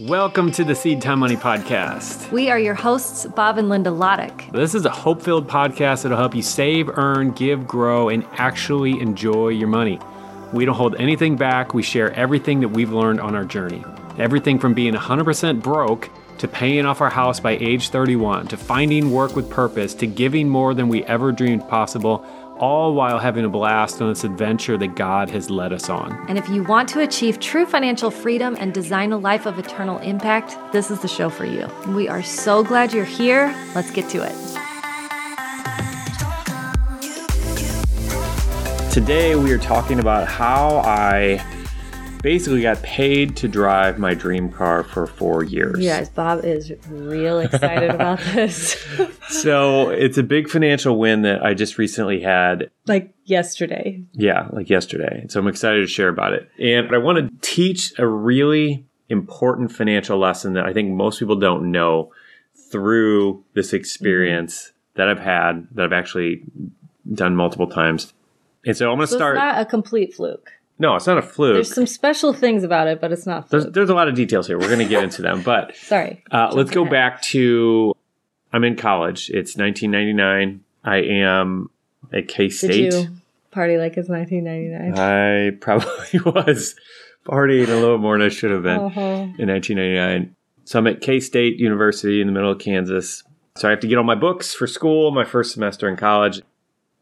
Welcome 0.00 0.52
to 0.52 0.62
the 0.62 0.76
Seed 0.76 1.02
Time 1.02 1.18
Money 1.18 1.34
Podcast. 1.34 2.30
We 2.30 2.50
are 2.50 2.58
your 2.58 2.76
hosts, 2.76 3.26
Bob 3.26 3.58
and 3.58 3.68
Linda 3.68 3.90
Lotich. 3.90 4.52
This 4.52 4.76
is 4.76 4.84
a 4.84 4.90
hope 4.90 5.20
filled 5.20 5.48
podcast 5.48 6.04
that'll 6.04 6.16
help 6.16 6.36
you 6.36 6.42
save, 6.42 6.88
earn, 6.96 7.32
give, 7.32 7.66
grow, 7.66 8.08
and 8.08 8.24
actually 8.34 9.00
enjoy 9.00 9.48
your 9.48 9.66
money. 9.66 9.98
We 10.52 10.64
don't 10.64 10.76
hold 10.76 10.94
anything 11.00 11.34
back. 11.34 11.74
We 11.74 11.82
share 11.82 12.12
everything 12.12 12.60
that 12.60 12.68
we've 12.68 12.92
learned 12.92 13.20
on 13.20 13.34
our 13.34 13.44
journey. 13.44 13.84
Everything 14.18 14.60
from 14.60 14.72
being 14.72 14.94
100% 14.94 15.62
broke 15.62 16.08
to 16.38 16.46
paying 16.46 16.86
off 16.86 17.00
our 17.00 17.10
house 17.10 17.40
by 17.40 17.56
age 17.56 17.88
31 17.88 18.46
to 18.46 18.56
finding 18.56 19.10
work 19.10 19.34
with 19.34 19.50
purpose 19.50 19.94
to 19.94 20.06
giving 20.06 20.48
more 20.48 20.74
than 20.74 20.88
we 20.88 21.02
ever 21.06 21.32
dreamed 21.32 21.68
possible 21.68 22.24
all 22.58 22.94
while 22.94 23.18
having 23.18 23.44
a 23.44 23.48
blast 23.48 24.00
on 24.02 24.08
this 24.08 24.24
adventure 24.24 24.76
that 24.78 24.94
God 24.96 25.30
has 25.30 25.50
led 25.50 25.72
us 25.72 25.88
on. 25.88 26.12
And 26.28 26.38
if 26.38 26.48
you 26.48 26.62
want 26.64 26.88
to 26.90 27.00
achieve 27.00 27.40
true 27.40 27.66
financial 27.66 28.10
freedom 28.10 28.56
and 28.58 28.74
design 28.74 29.12
a 29.12 29.18
life 29.18 29.46
of 29.46 29.58
eternal 29.58 29.98
impact, 29.98 30.56
this 30.72 30.90
is 30.90 31.00
the 31.00 31.08
show 31.08 31.30
for 31.30 31.44
you. 31.44 31.68
We 31.88 32.08
are 32.08 32.22
so 32.22 32.62
glad 32.62 32.92
you're 32.92 33.04
here. 33.04 33.54
Let's 33.74 33.90
get 33.90 34.08
to 34.10 34.22
it. 34.22 34.34
Today, 38.92 39.36
we 39.36 39.52
are 39.52 39.58
talking 39.58 40.00
about 40.00 40.26
how 40.26 40.78
I 40.78 41.36
basically 42.22 42.62
got 42.62 42.82
paid 42.82 43.36
to 43.36 43.48
drive 43.48 43.98
my 43.98 44.14
dream 44.14 44.50
car 44.50 44.82
for 44.84 45.06
four 45.06 45.44
years. 45.44 45.78
Yes, 45.78 46.08
Bob 46.08 46.44
is 46.44 46.72
real 46.88 47.40
excited 47.40 47.90
about 47.90 48.18
this. 48.34 48.76
so 49.28 49.90
it's 49.90 50.18
a 50.18 50.22
big 50.22 50.48
financial 50.48 50.98
win 50.98 51.22
that 51.22 51.44
I 51.44 51.54
just 51.54 51.78
recently 51.78 52.20
had. 52.20 52.70
Like 52.86 53.14
yesterday. 53.24 54.02
Yeah, 54.12 54.48
like 54.52 54.68
yesterday. 54.70 55.26
So 55.28 55.40
I'm 55.40 55.48
excited 55.48 55.80
to 55.80 55.86
share 55.86 56.08
about 56.08 56.32
it. 56.32 56.48
And 56.58 56.94
I 56.94 56.98
want 56.98 57.18
to 57.18 57.48
teach 57.48 57.92
a 57.98 58.06
really 58.06 58.84
important 59.08 59.72
financial 59.72 60.18
lesson 60.18 60.52
that 60.54 60.64
I 60.66 60.72
think 60.72 60.90
most 60.92 61.18
people 61.18 61.36
don't 61.36 61.70
know 61.70 62.12
through 62.70 63.44
this 63.54 63.72
experience 63.72 64.72
that 64.94 65.08
I've 65.08 65.20
had, 65.20 65.66
that 65.72 65.84
I've 65.86 65.92
actually 65.92 66.42
done 67.14 67.34
multiple 67.36 67.68
times. 67.68 68.12
And 68.66 68.76
so 68.76 68.90
I'm 68.90 68.98
going 68.98 69.06
to 69.06 69.10
So 69.12 69.16
start. 69.16 69.36
it's 69.36 69.40
not 69.40 69.60
a 69.60 69.64
complete 69.64 70.12
fluke. 70.14 70.50
No, 70.78 70.94
it's 70.96 71.06
not 71.06 71.18
a 71.18 71.22
fluke. 71.22 71.54
There's 71.54 71.74
some 71.74 71.86
special 71.86 72.32
things 72.32 72.62
about 72.64 72.86
it, 72.88 73.00
but 73.00 73.10
it's 73.12 73.26
not 73.26 73.50
There's, 73.50 73.66
there's 73.66 73.90
a 73.90 73.94
lot 73.94 74.08
of 74.08 74.14
details 74.14 74.46
here. 74.46 74.58
We're 74.58 74.68
going 74.68 74.78
to 74.78 74.84
get 74.88 75.02
into 75.02 75.22
them. 75.22 75.42
But 75.42 75.74
Sorry. 75.82 76.22
uh, 76.30 76.50
let's 76.52 76.70
go 76.70 76.82
ahead. 76.82 76.90
back 76.92 77.22
to 77.22 77.94
I'm 78.52 78.64
in 78.64 78.76
college. 78.76 79.28
It's 79.30 79.56
1999. 79.56 80.60
I 80.84 80.96
am 80.98 81.70
at 82.12 82.28
K 82.28 82.44
Did 82.48 82.52
State. 82.52 82.92
you 82.94 83.08
party 83.50 83.76
like 83.76 83.96
it's 83.96 84.08
1999? 84.08 84.98
I 84.98 85.50
probably 85.60 86.20
was 86.24 86.74
partying 87.26 87.68
a 87.68 87.74
little 87.76 87.98
more 87.98 88.16
than 88.16 88.26
I 88.26 88.30
should 88.30 88.50
have 88.50 88.62
been 88.62 88.78
Uh-huh. 88.80 89.00
in 89.38 89.48
1999. 89.48 90.34
So 90.64 90.78
I'm 90.78 90.86
at 90.86 91.00
K 91.00 91.18
State 91.20 91.58
University 91.58 92.20
in 92.20 92.26
the 92.26 92.32
middle 92.32 92.52
of 92.52 92.58
Kansas. 92.58 93.22
So 93.56 93.66
I 93.68 93.70
have 93.72 93.80
to 93.80 93.88
get 93.88 93.98
all 93.98 94.04
my 94.04 94.14
books 94.14 94.54
for 94.54 94.66
school, 94.66 95.10
my 95.10 95.24
first 95.24 95.52
semester 95.52 95.88
in 95.88 95.96
college. 95.96 96.40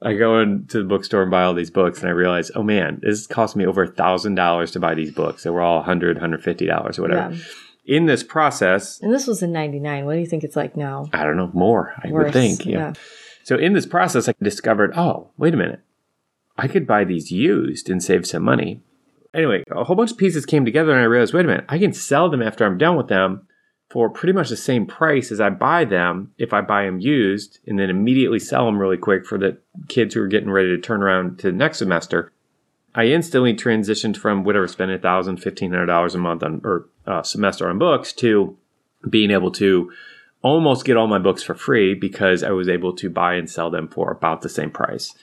I 0.02 0.14
go 0.14 0.40
into 0.40 0.78
the 0.78 0.88
bookstore 0.88 1.22
and 1.22 1.30
buy 1.30 1.44
all 1.44 1.54
these 1.54 1.70
books, 1.70 2.00
and 2.00 2.08
I 2.08 2.12
realize, 2.12 2.50
oh 2.54 2.62
man, 2.62 3.00
this 3.02 3.26
cost 3.26 3.56
me 3.56 3.64
over 3.64 3.84
a 3.84 3.88
thousand 3.88 4.34
dollars 4.34 4.72
to 4.72 4.80
buy 4.80 4.94
these 4.94 5.12
books. 5.12 5.42
They 5.42 5.50
were 5.50 5.62
all 5.62 5.78
100 5.78 6.18
$150 6.18 6.98
or 6.98 7.02
whatever. 7.02 7.34
Yeah. 7.34 7.40
In 7.86 8.06
this 8.06 8.24
process, 8.24 9.00
And 9.00 9.14
this 9.14 9.26
was 9.26 9.42
in 9.42 9.52
99. 9.52 10.04
What 10.04 10.14
do 10.14 10.18
you 10.18 10.26
think 10.26 10.42
it's 10.42 10.56
like 10.56 10.76
now? 10.76 11.06
I 11.12 11.22
don't 11.24 11.36
know, 11.36 11.50
more, 11.54 11.94
I 12.02 12.08
would 12.08 12.14
Worse, 12.14 12.32
think. 12.32 12.66
Yeah. 12.66 12.94
So 13.44 13.56
in 13.56 13.74
this 13.74 13.86
process, 13.86 14.28
I 14.28 14.34
discovered, 14.42 14.92
oh, 14.96 15.30
wait 15.38 15.54
a 15.54 15.56
minute. 15.56 15.80
I 16.58 16.66
could 16.66 16.86
buy 16.86 17.04
these 17.04 17.30
used 17.30 17.88
and 17.88 18.02
save 18.02 18.26
some 18.26 18.42
money. 18.42 18.82
Anyway, 19.32 19.62
a 19.70 19.84
whole 19.84 19.94
bunch 19.94 20.10
of 20.10 20.18
pieces 20.18 20.46
came 20.46 20.64
together 20.64 20.92
and 20.92 21.00
I 21.00 21.04
realized, 21.04 21.32
wait 21.32 21.44
a 21.44 21.48
minute, 21.48 21.66
I 21.68 21.78
can 21.78 21.92
sell 21.92 22.28
them 22.28 22.42
after 22.42 22.64
I'm 22.64 22.78
done 22.78 22.96
with 22.96 23.08
them 23.08 23.46
for 23.88 24.10
pretty 24.10 24.32
much 24.32 24.48
the 24.48 24.56
same 24.56 24.86
price 24.86 25.30
as 25.30 25.40
I 25.40 25.50
buy 25.50 25.84
them 25.84 26.32
if 26.38 26.52
I 26.52 26.60
buy 26.60 26.84
them 26.84 26.98
used 26.98 27.60
and 27.66 27.78
then 27.78 27.90
immediately 27.90 28.38
sell 28.38 28.66
them 28.66 28.78
really 28.78 28.96
quick 28.96 29.24
for 29.24 29.38
the 29.38 29.58
kids 29.88 30.14
who 30.14 30.22
are 30.22 30.28
getting 30.28 30.50
ready 30.50 30.68
to 30.68 30.78
turn 30.78 31.02
around 31.02 31.38
to 31.38 31.50
the 31.50 31.56
next 31.56 31.78
semester. 31.78 32.32
I 32.94 33.06
instantly 33.06 33.54
transitioned 33.54 34.16
from 34.16 34.42
whatever 34.42 34.66
spending 34.66 34.98
$1,000, 34.98 35.38
$1,500 35.38 36.14
a 36.14 36.18
month 36.18 36.42
on 36.42 36.60
or 36.64 36.88
uh, 37.06 37.22
semester 37.22 37.68
on 37.68 37.78
books 37.78 38.12
to 38.14 38.56
being 39.08 39.30
able 39.30 39.52
to 39.52 39.92
almost 40.42 40.84
get 40.84 40.96
all 40.96 41.06
my 41.06 41.18
books 41.18 41.42
for 41.42 41.54
free 41.54 41.94
because 41.94 42.42
I 42.42 42.50
was 42.50 42.68
able 42.68 42.94
to 42.96 43.10
buy 43.10 43.34
and 43.34 43.48
sell 43.48 43.70
them 43.70 43.88
for 43.88 44.10
about 44.10 44.42
the 44.42 44.48
same 44.48 44.70
price. 44.70 45.14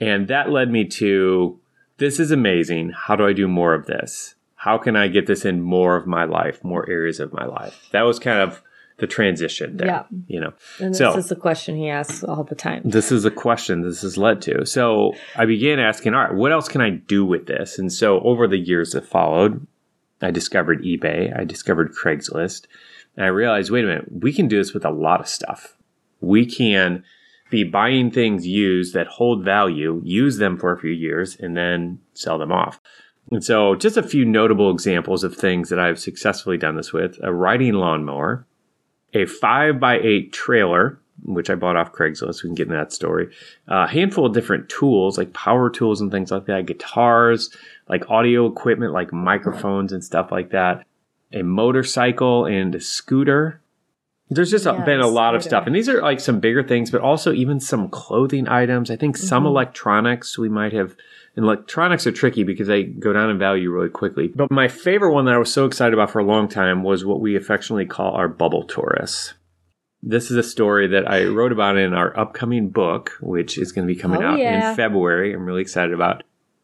And 0.00 0.28
that 0.28 0.50
led 0.50 0.70
me 0.70 0.86
to 0.86 1.58
this 1.98 2.18
is 2.18 2.30
amazing. 2.30 2.90
How 2.90 3.16
do 3.16 3.26
I 3.26 3.32
do 3.32 3.46
more 3.46 3.74
of 3.74 3.86
this? 3.86 4.34
How 4.62 4.78
can 4.78 4.94
I 4.94 5.08
get 5.08 5.26
this 5.26 5.44
in 5.44 5.60
more 5.60 5.96
of 5.96 6.06
my 6.06 6.24
life, 6.24 6.62
more 6.62 6.88
areas 6.88 7.18
of 7.18 7.32
my 7.32 7.44
life? 7.44 7.88
That 7.90 8.02
was 8.02 8.20
kind 8.20 8.38
of 8.38 8.62
the 8.98 9.08
transition 9.08 9.76
there. 9.76 9.88
Yeah. 9.88 10.04
You 10.28 10.38
know. 10.38 10.52
And 10.78 10.90
this 10.90 10.98
So- 10.98 11.16
is 11.16 11.28
the 11.28 11.34
question 11.34 11.74
he 11.74 11.88
asks 11.88 12.22
all 12.22 12.44
the 12.44 12.54
time. 12.54 12.82
This 12.84 13.10
is 13.10 13.24
a 13.24 13.30
question 13.32 13.82
this 13.82 14.02
has 14.02 14.16
led 14.16 14.40
to. 14.42 14.64
So 14.64 15.14
I 15.34 15.46
began 15.46 15.80
asking, 15.80 16.14
all 16.14 16.22
right, 16.22 16.32
what 16.34 16.52
else 16.52 16.68
can 16.68 16.80
I 16.80 16.90
do 16.90 17.24
with 17.24 17.46
this? 17.46 17.76
And 17.76 17.92
so 17.92 18.20
over 18.20 18.46
the 18.46 18.56
years 18.56 18.92
that 18.92 19.04
followed, 19.04 19.66
I 20.20 20.30
discovered 20.30 20.84
eBay, 20.84 21.36
I 21.36 21.42
discovered 21.42 21.92
Craigslist, 21.92 22.66
and 23.16 23.26
I 23.26 23.30
realized, 23.30 23.72
wait 23.72 23.82
a 23.82 23.88
minute, 23.88 24.12
we 24.12 24.32
can 24.32 24.46
do 24.46 24.58
this 24.58 24.72
with 24.72 24.84
a 24.84 24.90
lot 24.90 25.18
of 25.18 25.26
stuff. 25.26 25.76
We 26.20 26.46
can 26.46 27.02
be 27.50 27.64
buying 27.64 28.12
things 28.12 28.46
used 28.46 28.94
that 28.94 29.08
hold 29.08 29.44
value, 29.44 30.00
use 30.04 30.36
them 30.38 30.56
for 30.56 30.70
a 30.72 30.78
few 30.78 30.92
years, 30.92 31.36
and 31.36 31.56
then 31.56 31.98
sell 32.14 32.38
them 32.38 32.52
off. 32.52 32.80
And 33.30 33.42
so, 33.42 33.74
just 33.74 33.96
a 33.96 34.02
few 34.02 34.24
notable 34.24 34.70
examples 34.70 35.24
of 35.24 35.34
things 35.34 35.70
that 35.70 35.78
I've 35.78 35.98
successfully 35.98 36.58
done 36.58 36.76
this 36.76 36.92
with 36.92 37.18
a 37.22 37.32
riding 37.32 37.74
lawnmower, 37.74 38.46
a 39.14 39.24
five 39.26 39.80
by 39.80 39.98
eight 39.98 40.32
trailer, 40.32 40.98
which 41.24 41.48
I 41.48 41.54
bought 41.54 41.76
off 41.76 41.92
Craigslist. 41.92 42.42
We 42.42 42.48
can 42.48 42.54
get 42.54 42.66
into 42.66 42.76
that 42.76 42.92
story. 42.92 43.30
a 43.68 43.86
handful 43.86 44.26
of 44.26 44.34
different 44.34 44.68
tools, 44.68 45.16
like 45.16 45.32
power 45.32 45.70
tools 45.70 46.00
and 46.00 46.10
things 46.10 46.30
like 46.30 46.46
that, 46.46 46.66
guitars, 46.66 47.54
like 47.88 48.10
audio 48.10 48.46
equipment, 48.46 48.92
like 48.92 49.12
microphones 49.12 49.92
and 49.92 50.04
stuff 50.04 50.30
like 50.30 50.50
that, 50.50 50.84
a 51.32 51.42
motorcycle 51.42 52.44
and 52.44 52.74
a 52.74 52.80
scooter. 52.80 53.61
There's 54.34 54.50
just 54.50 54.64
Yeah, 54.66 54.84
been 54.84 55.00
a 55.00 55.06
lot 55.08 55.34
of 55.34 55.42
stuff. 55.42 55.66
And 55.66 55.74
these 55.76 55.88
are 55.88 56.00
like 56.00 56.20
some 56.20 56.40
bigger 56.40 56.62
things, 56.62 56.90
but 56.90 57.00
also 57.00 57.32
even 57.32 57.60
some 57.60 57.88
clothing 57.88 58.48
items. 58.48 58.90
I 58.90 58.96
think 58.96 59.16
some 59.16 59.44
Mhm. 59.44 59.48
electronics 59.48 60.38
we 60.38 60.48
might 60.48 60.72
have. 60.72 60.94
And 61.34 61.44
electronics 61.46 62.06
are 62.06 62.12
tricky 62.12 62.44
because 62.44 62.66
they 62.68 62.84
go 62.84 63.12
down 63.12 63.30
in 63.30 63.38
value 63.38 63.70
really 63.70 63.88
quickly. 63.88 64.28
But 64.34 64.50
my 64.50 64.68
favorite 64.68 65.12
one 65.14 65.24
that 65.24 65.34
I 65.34 65.38
was 65.38 65.52
so 65.52 65.64
excited 65.64 65.94
about 65.94 66.10
for 66.10 66.18
a 66.18 66.24
long 66.24 66.46
time 66.48 66.82
was 66.82 67.04
what 67.06 67.20
we 67.20 67.36
affectionately 67.36 67.86
call 67.86 68.12
our 68.12 68.28
bubble 68.28 68.64
Taurus. 68.64 69.32
This 70.02 70.30
is 70.30 70.36
a 70.36 70.42
story 70.42 70.86
that 70.88 71.08
I 71.10 71.24
wrote 71.26 71.52
about 71.52 71.76
in 71.78 71.94
our 71.94 72.18
upcoming 72.18 72.68
book, 72.70 73.12
which 73.20 73.56
is 73.56 73.72
going 73.72 73.86
to 73.86 73.94
be 73.94 73.98
coming 73.98 74.22
Oh, 74.22 74.26
out 74.26 74.38
yeah. 74.38 74.70
in 74.70 74.76
February. 74.76 75.32
I'm 75.32 75.46
really 75.46 75.62
excited 75.62 75.94
about. 75.94 76.22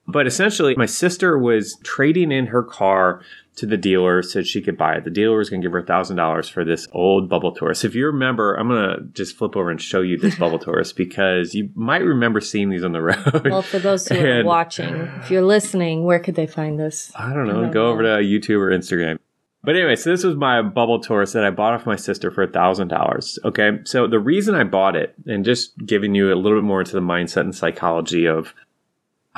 But 0.09 0.27
essentially, 0.27 0.75
my 0.77 0.87
sister 0.87 1.39
was 1.39 1.77
trading 1.85 2.33
in 2.33 2.47
her 2.47 2.63
car 2.63 3.23
to 3.57 3.67
the 3.67 3.77
dealer 3.77 4.23
so 4.23 4.43
she 4.43 4.63
could 4.63 4.79
buy 4.79 4.95
it. 4.95 5.05
The 5.05 5.11
dealer 5.11 5.37
was 5.37 5.51
going 5.51 5.61
to 5.61 5.67
give 5.67 5.73
her 5.73 5.83
$1,000 5.83 6.51
for 6.51 6.65
this 6.65 6.89
old 6.93 7.29
bubble 7.29 7.53
Taurus. 7.53 7.85
If 7.85 7.95
you 7.95 8.07
remember, 8.07 8.55
I'm 8.55 8.69
going 8.69 8.89
to 8.89 9.05
just 9.13 9.37
flip 9.37 9.55
over 9.55 9.71
and 9.71 9.81
show 9.81 10.01
you 10.01 10.17
this 10.17 10.35
bubble 10.39 10.59
Taurus 10.59 10.93
because 10.93 11.55
you 11.55 11.69
might 11.75 12.05
remember 12.05 12.41
seeing 12.41 12.71
these 12.71 12.85
on 12.85 12.93
the 12.93 13.03
road. 13.03 13.45
Well, 13.45 13.63
for 13.63 13.79
those 13.79 14.09
who 14.09 14.25
are 14.25 14.45
watching, 14.45 14.95
if 15.21 15.31
you're 15.31 15.43
listening, 15.43 16.05
where 16.05 16.21
could 16.21 16.37
they 16.37 16.47
find 16.47 16.81
this? 16.81 17.13
I 17.15 17.35
don't 17.35 17.47
know. 17.47 17.59
I 17.59 17.63
don't 17.65 17.73
go 17.73 17.89
over 17.89 18.03
to 18.03 18.09
YouTube 18.23 18.61
or 18.61 18.71
Instagram. 18.71 19.19
But 19.65 19.75
anyway, 19.75 19.97
so 19.97 20.11
this 20.11 20.23
was 20.23 20.37
my 20.37 20.63
bubble 20.63 21.01
Taurus 21.01 21.33
that 21.33 21.45
I 21.45 21.51
bought 21.51 21.75
off 21.75 21.85
my 21.85 21.97
sister 21.97 22.31
for 22.31 22.45
a 22.45 22.49
thousand 22.49 22.89
dollars. 22.89 23.39
Okay, 23.45 23.81
so 23.85 24.07
the 24.07 24.21
reason 24.21 24.55
I 24.55 24.65
bought 24.65 24.95
it, 24.97 25.15
and 25.27 25.45
just 25.45 25.77
giving 25.85 26.15
you 26.15 26.33
a 26.33 26.37
little 26.37 26.59
bit 26.59 26.65
more 26.65 26.81
into 26.81 26.93
the 26.93 27.01
mindset 27.01 27.41
and 27.41 27.55
psychology 27.55 28.27
of 28.27 28.55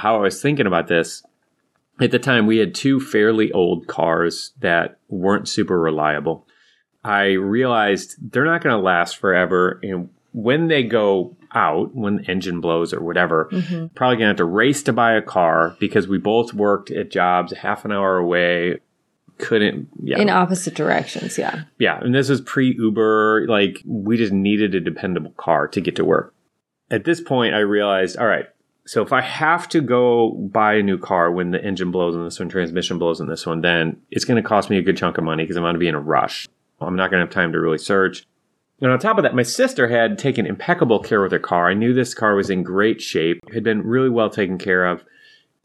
how 0.01 0.17
I 0.17 0.21
was 0.21 0.41
thinking 0.43 0.67
about 0.67 0.89
this. 0.89 1.23
At 2.01 2.11
the 2.11 2.19
time, 2.19 2.47
we 2.47 2.59
had 2.59 2.75
two 2.75 2.99
fairly 2.99 3.53
old 3.53 3.87
cars 3.87 4.53
that 4.61 4.99
weren't 5.09 5.49
super 5.49 5.79
reliable. 5.79 6.47
I 7.05 7.33
realized 7.33 8.17
they're 8.33 8.45
not 8.45 8.63
going 8.63 8.75
to 8.75 8.81
last 8.83 9.17
forever, 9.19 9.79
and 9.83 10.09
when 10.33 10.69
they 10.69 10.83
go 10.83 11.37
out, 11.53 11.95
when 11.95 12.17
the 12.17 12.31
engine 12.31 12.61
blows 12.61 12.93
or 12.95 13.01
whatever, 13.03 13.49
Mm-hmm. 13.53 13.87
probably 13.95 14.17
gonna 14.17 14.29
have 14.29 14.37
to 14.37 14.45
race 14.45 14.83
to 14.85 14.93
buy 14.93 15.15
a 15.15 15.23
car 15.23 15.77
because 15.81 16.07
we 16.07 16.19
both 16.19 16.55
worked 16.55 16.91
at 16.91 17.11
jobs 17.11 17.53
half 17.53 17.85
an 17.85 17.93
hour 17.93 18.17
away. 18.17 18.79
Couldn't, 19.39 19.89
yeah, 20.03 20.19
In 20.19 20.29
opposite 20.29 20.75
directions, 20.75 21.39
yeah. 21.39 21.63
yeah. 21.79 21.99
And 22.01 22.15
this 22.15 22.29
was 22.29 22.41
pre 22.43 22.75
Uber. 22.79 23.47
Like 23.49 23.81
we 23.87 24.17
just 24.19 24.33
needed 24.33 24.75
a 24.75 24.81
dependable 24.81 25.33
car 25.33 25.67
to 25.69 25.81
get 25.81 25.97
to 25.97 26.05
work. 26.05 26.35
At 26.91 27.05
this 27.05 27.21
point, 27.21 27.55
I 27.55 27.61
realized, 27.61 28.17
all 28.19 28.27
right. 28.27 28.47
So 28.91 29.03
if 29.03 29.13
I 29.13 29.21
have 29.21 29.69
to 29.69 29.81
go 29.81 30.33
buy 30.33 30.75
a 30.75 30.83
new 30.83 30.99
car 30.99 31.31
when 31.31 31.53
the 31.53 31.65
engine 31.65 31.93
blows 31.93 32.17
in 32.17 32.25
this 32.25 32.41
one, 32.41 32.49
transmission 32.49 32.99
blows 32.99 33.21
in 33.21 33.29
this 33.29 33.47
one, 33.47 33.61
then 33.61 34.03
it's 34.11 34.25
going 34.25 34.43
to 34.43 34.49
cost 34.49 34.69
me 34.69 34.79
a 34.79 34.83
good 34.83 34.97
chunk 34.97 35.17
of 35.17 35.23
money 35.23 35.45
because 35.45 35.57
I'm 35.57 35.63
going 35.63 35.75
to 35.75 35.79
be 35.79 35.87
in 35.87 35.95
a 35.95 36.01
rush. 36.01 36.49
I'm 36.81 36.97
not 36.97 37.09
going 37.09 37.21
to 37.21 37.25
have 37.25 37.33
time 37.33 37.53
to 37.53 37.61
really 37.61 37.79
search. 37.79 38.27
And 38.81 38.91
on 38.91 38.99
top 38.99 39.17
of 39.17 39.23
that, 39.23 39.37
my 39.37 39.45
sister 39.45 39.87
had 39.87 40.19
taken 40.19 40.45
impeccable 40.45 40.99
care 40.99 41.23
with 41.23 41.31
her 41.31 41.39
car. 41.39 41.71
I 41.71 41.75
knew 41.75 41.95
this 41.95 42.15
car 42.15 42.35
was 42.35 42.51
in 42.51 42.65
great 42.65 43.01
shape, 43.01 43.39
had 43.55 43.63
been 43.63 43.87
really 43.87 44.11
well 44.11 44.29
taken 44.29 44.59
care 44.59 44.85
of. 44.85 45.05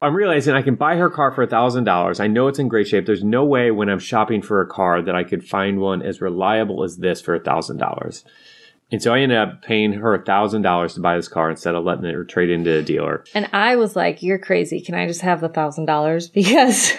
I'm 0.04 0.16
realizing 0.16 0.54
I 0.54 0.62
can 0.62 0.76
buy 0.76 0.98
her 0.98 1.10
car 1.10 1.32
for 1.32 1.48
$1,000. 1.48 2.20
I 2.20 2.28
know 2.28 2.48
it's 2.48 2.60
in 2.60 2.68
great 2.68 2.88
shape. 2.88 3.08
There's 3.08 3.24
no 3.24 3.44
way 3.44 3.72
when 3.72 3.90
I'm 3.90 3.98
shopping 3.98 4.44
for 4.44 4.62
a 4.62 4.68
car 4.68 5.02
that 5.02 5.16
I 5.16 5.24
could 5.24 5.44
find 5.44 5.80
one 5.80 6.04
as 6.04 6.22
reliable 6.22 6.84
as 6.84 6.98
this 6.98 7.22
for 7.22 7.40
$1,000. 7.40 8.24
And 8.92 9.02
so 9.02 9.14
I 9.14 9.20
ended 9.20 9.38
up 9.38 9.64
paying 9.64 9.94
her 9.94 10.14
a 10.14 10.24
$1,000 10.24 10.94
to 10.94 11.00
buy 11.00 11.16
this 11.16 11.28
car 11.28 11.50
instead 11.50 11.74
of 11.74 11.84
letting 11.84 12.06
it 12.06 12.28
trade 12.30 12.52
into 12.52 12.78
a 12.78 12.84
dealer. 12.84 13.24
And 13.34 13.50
I 13.52 13.76
was 13.78 13.96
like, 13.96 14.22
"You're 14.22 14.38
crazy. 14.38 14.80
Can 14.80 14.94
I 14.94 15.08
just 15.08 15.22
have 15.22 15.42
the 15.42 15.50
thousand 15.50 15.86
dollars?" 15.86 16.30
Because 16.34 16.94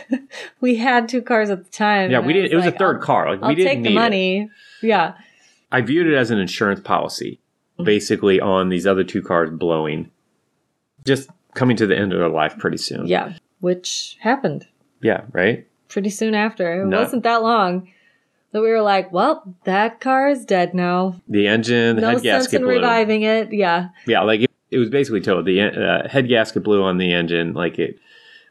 we 0.61 0.77
had 0.77 1.09
two 1.09 1.23
cars 1.23 1.49
at 1.49 1.65
the 1.65 1.71
time. 1.71 2.11
Yeah, 2.11 2.19
we 2.21 2.33
didn't. 2.33 2.53
It 2.53 2.57
was 2.57 2.67
a 2.67 2.73
third 2.73 2.97
I'll- 2.97 3.03
car. 3.03 3.31
Like 3.31 3.43
I'll 3.43 3.49
we 3.51 3.55
didn't 3.55 3.69
take 3.69 3.83
the 3.85 3.91
need 3.91 3.95
it. 3.97 4.01
money. 4.01 4.51
Yeah. 4.83 5.15
I 5.71 5.81
viewed 5.81 6.07
it 6.09 6.15
as 6.15 6.31
an 6.33 6.39
insurance 6.39 6.81
policy, 6.81 7.41
mm-hmm. 7.75 7.85
basically 7.85 8.41
on 8.41 8.69
these 8.69 8.87
other 8.87 9.05
two 9.05 9.23
cars 9.23 9.51
blowing, 9.51 10.11
just 11.05 11.31
coming 11.55 11.77
to 11.77 11.87
the 11.87 11.97
end 11.97 12.13
of 12.13 12.19
their 12.19 12.29
life 12.29 12.59
pretty 12.59 12.77
soon. 12.79 13.07
Yeah. 13.07 13.35
Which 13.61 14.17
happened 14.21 14.67
Yeah. 15.01 15.23
Right. 15.33 15.67
pretty 15.89 16.11
soon 16.11 16.35
after. 16.35 16.83
It 16.83 16.87
No. 16.87 16.99
wasn't 16.99 17.23
that 17.23 17.43
long. 17.43 17.89
That 18.53 18.63
we 18.63 18.69
were 18.71 18.83
like, 18.83 19.13
well, 19.13 19.55
that 19.65 20.01
car 20.01 20.29
is 20.29 20.45
dead 20.45 20.75
now. 20.75 21.21
The 21.29 21.47
engine, 21.47 21.97
the 21.97 22.03
No 22.03 22.09
head 22.09 22.17
sense 22.17 22.25
gasket 22.25 22.61
in 22.61 22.67
blew. 22.67 22.75
reviving 22.77 23.23
it. 23.23 23.53
Yeah. 23.53 23.89
Yeah, 24.07 24.23
like 24.23 24.41
it, 24.43 24.51
it 24.71 24.79
was 24.79 24.89
basically 24.91 25.21
told 25.21 25.45
the 25.47 25.61
uh, 25.63 26.09
head 26.09 26.29
gasket 26.29 26.63
blew 26.65 26.83
on 26.83 26.99
the 26.99 27.13
engine. 27.13 27.53
Like 27.55 27.79
it 27.79 27.99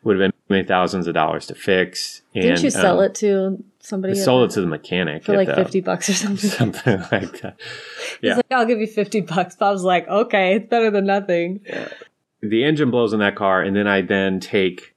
would 0.03 0.19
have 0.19 0.31
been 0.31 0.33
many 0.49 0.67
thousands 0.67 1.07
of 1.07 1.13
dollars 1.15 1.47
to 1.47 1.55
fix. 1.55 2.21
And, 2.35 2.43
Didn't 2.43 2.63
you 2.63 2.69
sell 2.69 2.99
um, 2.99 3.05
it 3.05 3.15
to 3.15 3.63
somebody 3.79 4.13
I 4.13 4.15
sold 4.17 4.49
it 4.49 4.53
to 4.53 4.61
the 4.61 4.67
mechanic 4.67 5.23
for 5.23 5.35
like 5.35 5.47
the- 5.47 5.55
50 5.55 5.81
bucks 5.81 6.09
or 6.09 6.13
something? 6.13 6.49
something 6.61 6.99
like 7.11 7.41
that. 7.41 7.55
He's 7.59 8.17
Yeah. 8.21 8.35
like, 8.35 8.51
I'll 8.51 8.65
give 8.65 8.79
you 8.79 8.87
50 8.87 9.21
bucks. 9.21 9.55
Bob's 9.55 9.83
like, 9.83 10.07
okay, 10.07 10.55
it's 10.55 10.69
better 10.69 10.91
than 10.91 11.05
nothing. 11.07 11.61
the 12.41 12.63
engine 12.63 12.91
blows 12.91 13.13
in 13.13 13.19
that 13.19 13.35
car, 13.35 13.61
and 13.61 13.75
then 13.75 13.87
I 13.87 14.01
then 14.01 14.39
take 14.39 14.93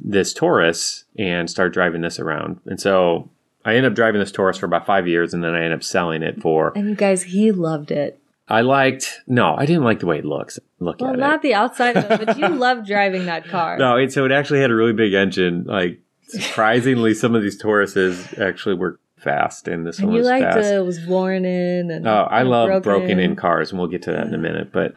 this 0.00 0.32
Taurus 0.34 1.04
and 1.18 1.48
start 1.50 1.72
driving 1.72 2.00
this 2.02 2.18
around. 2.18 2.60
And 2.66 2.80
so 2.80 3.30
I 3.68 3.74
end 3.76 3.86
up 3.86 3.94
driving 3.94 4.20
this 4.20 4.32
Taurus 4.32 4.58
for 4.58 4.66
about 4.66 4.86
five 4.86 5.06
years, 5.06 5.34
and 5.34 5.42
then 5.44 5.54
I 5.54 5.62
end 5.64 5.74
up 5.74 5.82
selling 5.84 6.22
it 6.22 6.40
for. 6.40 6.72
And 6.76 6.88
you 6.88 6.94
guys, 6.94 7.22
he 7.24 7.52
loved 7.52 7.90
it. 7.90 8.20
I 8.50 8.62
liked 8.62 9.20
no, 9.26 9.54
I 9.56 9.66
didn't 9.66 9.84
like 9.84 10.00
the 10.00 10.06
way 10.06 10.18
it 10.18 10.24
looks. 10.24 10.58
Look 10.80 11.00
Well, 11.00 11.12
at 11.12 11.18
not 11.18 11.34
it. 11.36 11.42
the 11.42 11.54
outside 11.54 11.96
of 11.98 12.10
it, 12.10 12.24
but 12.26 12.38
you 12.38 12.48
love 12.66 12.86
driving 12.86 13.26
that 13.26 13.46
car. 13.46 13.76
No, 13.76 13.96
it, 13.96 14.10
so 14.12 14.24
it 14.24 14.32
actually 14.32 14.60
had 14.60 14.70
a 14.70 14.74
really 14.74 14.94
big 14.94 15.12
engine. 15.12 15.64
Like 15.64 16.00
surprisingly, 16.28 17.12
some 17.14 17.34
of 17.34 17.42
these 17.42 17.60
Tauruses 17.60 18.38
actually 18.40 18.74
work 18.76 19.00
fast, 19.18 19.68
and 19.68 19.86
this 19.86 19.98
and 19.98 20.06
one 20.08 20.14
you 20.14 20.20
was 20.20 20.28
liked 20.28 20.44
fast. 20.54 20.66
it. 20.70 20.76
It 20.76 20.84
was 20.84 21.04
worn 21.04 21.44
in. 21.44 21.90
And 21.90 22.06
Oh, 22.08 22.26
I 22.30 22.42
love 22.42 22.82
broken. 22.82 23.18
in 23.18 23.36
cars, 23.36 23.70
and 23.70 23.78
we'll 23.78 23.88
get 23.88 24.02
to 24.02 24.12
that 24.12 24.26
in 24.26 24.34
a 24.34 24.38
minute. 24.38 24.72
But 24.72 24.94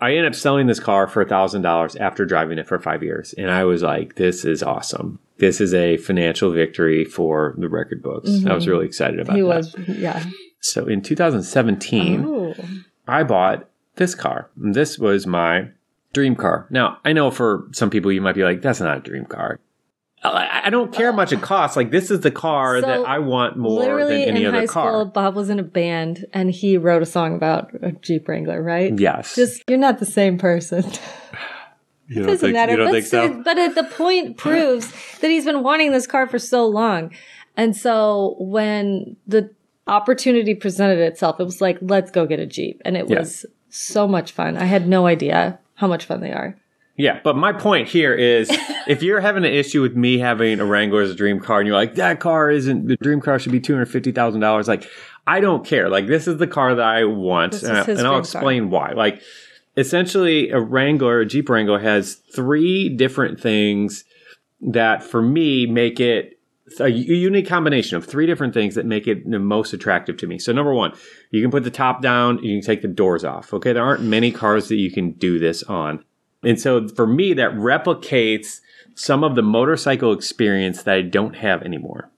I 0.00 0.10
ended 0.10 0.26
up 0.26 0.34
selling 0.34 0.66
this 0.66 0.80
car 0.80 1.06
for 1.06 1.22
a 1.22 1.28
thousand 1.28 1.62
dollars 1.62 1.94
after 1.96 2.24
driving 2.26 2.58
it 2.58 2.66
for 2.66 2.78
five 2.80 3.02
years, 3.04 3.32
and 3.34 3.50
I 3.50 3.62
was 3.64 3.82
like, 3.82 4.16
"This 4.16 4.44
is 4.44 4.62
awesome. 4.62 5.20
This 5.42 5.60
is 5.60 5.74
a 5.74 5.98
financial 5.98 6.52
victory 6.52 7.04
for 7.04 7.54
the 7.58 7.68
record 7.68 8.02
books." 8.02 8.28
I 8.28 8.54
was 8.54 8.62
mm-hmm. 8.62 8.70
really 8.70 8.86
excited 8.86 9.20
about. 9.20 9.36
He 9.36 9.42
that. 9.42 9.48
was, 9.48 9.74
yeah. 9.88 10.24
So 10.60 10.86
in 10.86 11.02
2017, 11.02 12.24
Oh. 12.24 12.54
I 13.06 13.24
bought 13.24 13.68
this 13.96 14.14
car. 14.14 14.48
This 14.56 14.98
was 14.98 15.26
my 15.26 15.68
dream 16.12 16.36
car. 16.36 16.66
Now, 16.70 16.98
I 17.04 17.12
know 17.12 17.30
for 17.30 17.68
some 17.72 17.90
people 17.90 18.12
you 18.12 18.20
might 18.20 18.34
be 18.36 18.44
like, 18.44 18.62
"That's 18.62 18.80
not 18.80 18.96
a 18.96 19.00
dream 19.00 19.26
car." 19.26 19.60
I 20.24 20.70
don't 20.70 20.92
care 20.92 21.10
how 21.10 21.16
much 21.16 21.32
it 21.32 21.40
costs. 21.42 21.76
Like 21.76 21.90
this 21.90 22.10
is 22.10 22.20
the 22.20 22.30
car 22.30 22.80
So, 22.80 22.86
that 22.86 23.00
I 23.00 23.18
want 23.18 23.56
more 23.56 23.80
Literally 23.80 24.18
than 24.20 24.36
any 24.36 24.44
in 24.44 24.54
other 24.54 24.60
high 24.60 24.66
car. 24.66 24.90
school, 24.92 25.04
Bob 25.06 25.34
was 25.34 25.50
in 25.50 25.58
a 25.58 25.64
band 25.64 26.26
and 26.32 26.50
he 26.50 26.76
wrote 26.76 27.02
a 27.02 27.06
song 27.06 27.34
about 27.34 27.72
a 27.82 27.90
Jeep 27.90 28.28
Wrangler, 28.28 28.62
right? 28.62 28.96
Yes. 28.96 29.34
Just, 29.34 29.64
you're 29.68 29.78
not 29.78 29.98
the 29.98 30.06
same 30.06 30.38
person. 30.38 30.84
you 32.08 32.24
doesn't 32.24 32.52
matter. 32.52 32.76
but, 32.76 33.44
but 33.44 33.58
it, 33.58 33.74
the 33.74 33.84
point 33.84 34.36
proves 34.36 34.92
that 35.20 35.30
he's 35.30 35.44
been 35.44 35.62
wanting 35.62 35.92
this 35.92 36.06
car 36.06 36.26
for 36.26 36.38
so 36.38 36.66
long. 36.66 37.12
And 37.56 37.76
so 37.76 38.36
when 38.38 39.16
the 39.26 39.50
opportunity 39.86 40.54
presented 40.54 40.98
itself, 40.98 41.40
it 41.40 41.44
was 41.44 41.60
like, 41.60 41.78
let's 41.80 42.10
go 42.10 42.26
get 42.26 42.40
a 42.40 42.46
Jeep. 42.46 42.80
And 42.84 42.96
it 42.96 43.08
Yeah. 43.08 43.20
was 43.20 43.46
so 43.68 44.06
much 44.06 44.32
fun. 44.32 44.56
I 44.56 44.64
had 44.64 44.88
no 44.88 45.06
idea 45.06 45.58
how 45.74 45.86
much 45.86 46.04
fun 46.04 46.20
they 46.20 46.32
are. 46.32 46.56
Yeah, 46.96 47.20
but 47.24 47.36
my 47.36 47.52
point 47.52 47.88
here 47.88 48.14
is 48.14 48.50
if 48.86 49.02
you're 49.02 49.20
having 49.20 49.44
an 49.44 49.52
issue 49.52 49.80
with 49.80 49.96
me 49.96 50.18
having 50.18 50.60
a 50.60 50.64
Wrangler 50.64 51.00
as 51.02 51.10
a 51.10 51.14
dream 51.14 51.40
car 51.40 51.58
and 51.60 51.66
you're 51.66 51.76
like, 51.76 51.94
that 51.94 52.20
car 52.20 52.50
isn't, 52.50 52.86
the 52.86 52.96
dream 52.98 53.20
car 53.20 53.38
should 53.38 53.52
be 53.52 53.60
$250,000, 53.60 54.68
like, 54.68 54.86
I 55.26 55.40
don't 55.40 55.64
care. 55.64 55.88
Like, 55.88 56.06
this 56.06 56.26
is 56.28 56.38
the 56.38 56.46
car 56.46 56.74
that 56.74 56.84
I 56.84 57.04
want. 57.04 57.54
And, 57.62 57.78
is 57.78 57.86
his 57.86 57.98
and 57.98 58.06
I'll 58.06 58.14
dream 58.14 58.20
explain 58.20 58.70
why. 58.70 58.92
Like, 58.92 59.22
essentially, 59.76 60.50
a 60.50 60.60
Wrangler, 60.60 61.20
a 61.20 61.26
Jeep 61.26 61.48
Wrangler 61.48 61.80
has 61.80 62.14
three 62.14 62.88
different 62.88 63.40
things 63.40 64.04
that 64.60 65.02
for 65.02 65.20
me 65.20 65.66
make 65.66 65.98
it 65.98 66.38
a 66.80 66.88
unique 66.88 67.48
combination 67.48 67.96
of 67.96 68.06
three 68.06 68.26
different 68.26 68.54
things 68.54 68.76
that 68.76 68.86
make 68.86 69.06
it 69.06 69.28
the 69.28 69.38
most 69.38 69.72
attractive 69.72 70.16
to 70.18 70.26
me. 70.26 70.38
So 70.38 70.52
number 70.52 70.72
one, 70.72 70.92
you 71.30 71.42
can 71.42 71.50
put 71.50 71.64
the 71.64 71.70
top 71.70 72.00
down, 72.00 72.38
you 72.42 72.58
can 72.58 72.64
take 72.64 72.82
the 72.82 72.88
doors 72.88 73.24
off. 73.24 73.52
Okay, 73.52 73.72
there 73.72 73.84
aren't 73.84 74.02
many 74.02 74.30
cars 74.30 74.68
that 74.68 74.76
you 74.76 74.90
can 74.90 75.12
do 75.12 75.38
this 75.38 75.62
on. 75.64 76.04
And 76.42 76.60
so 76.60 76.88
for 76.88 77.06
me, 77.06 77.34
that 77.34 77.52
replicates 77.52 78.60
some 78.94 79.24
of 79.24 79.34
the 79.34 79.42
motorcycle 79.42 80.12
experience 80.12 80.84
that 80.84 80.94
I 80.94 81.02
don't 81.02 81.36
have 81.36 81.62
anymore. 81.62 82.10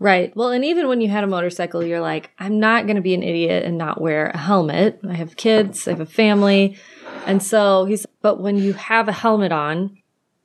Right. 0.00 0.34
Well, 0.34 0.48
and 0.48 0.64
even 0.64 0.88
when 0.88 1.00
you 1.02 1.08
had 1.10 1.22
a 1.24 1.26
motorcycle, 1.28 1.84
you're 1.84 2.00
like, 2.00 2.30
I'm 2.38 2.58
not 2.58 2.86
going 2.86 2.96
to 2.96 3.02
be 3.02 3.14
an 3.14 3.22
idiot 3.22 3.64
and 3.66 3.76
not 3.78 4.00
wear 4.00 4.28
a 4.28 4.36
helmet. 4.38 4.98
I 5.06 5.12
have 5.12 5.36
kids, 5.36 5.86
I 5.86 5.90
have 5.92 6.00
a 6.00 6.06
family. 6.06 6.78
And 7.26 7.42
so 7.42 7.84
he's, 7.84 8.06
but 8.22 8.40
when 8.40 8.56
you 8.56 8.72
have 8.72 9.08
a 9.08 9.12
helmet 9.12 9.52
on, 9.52 9.98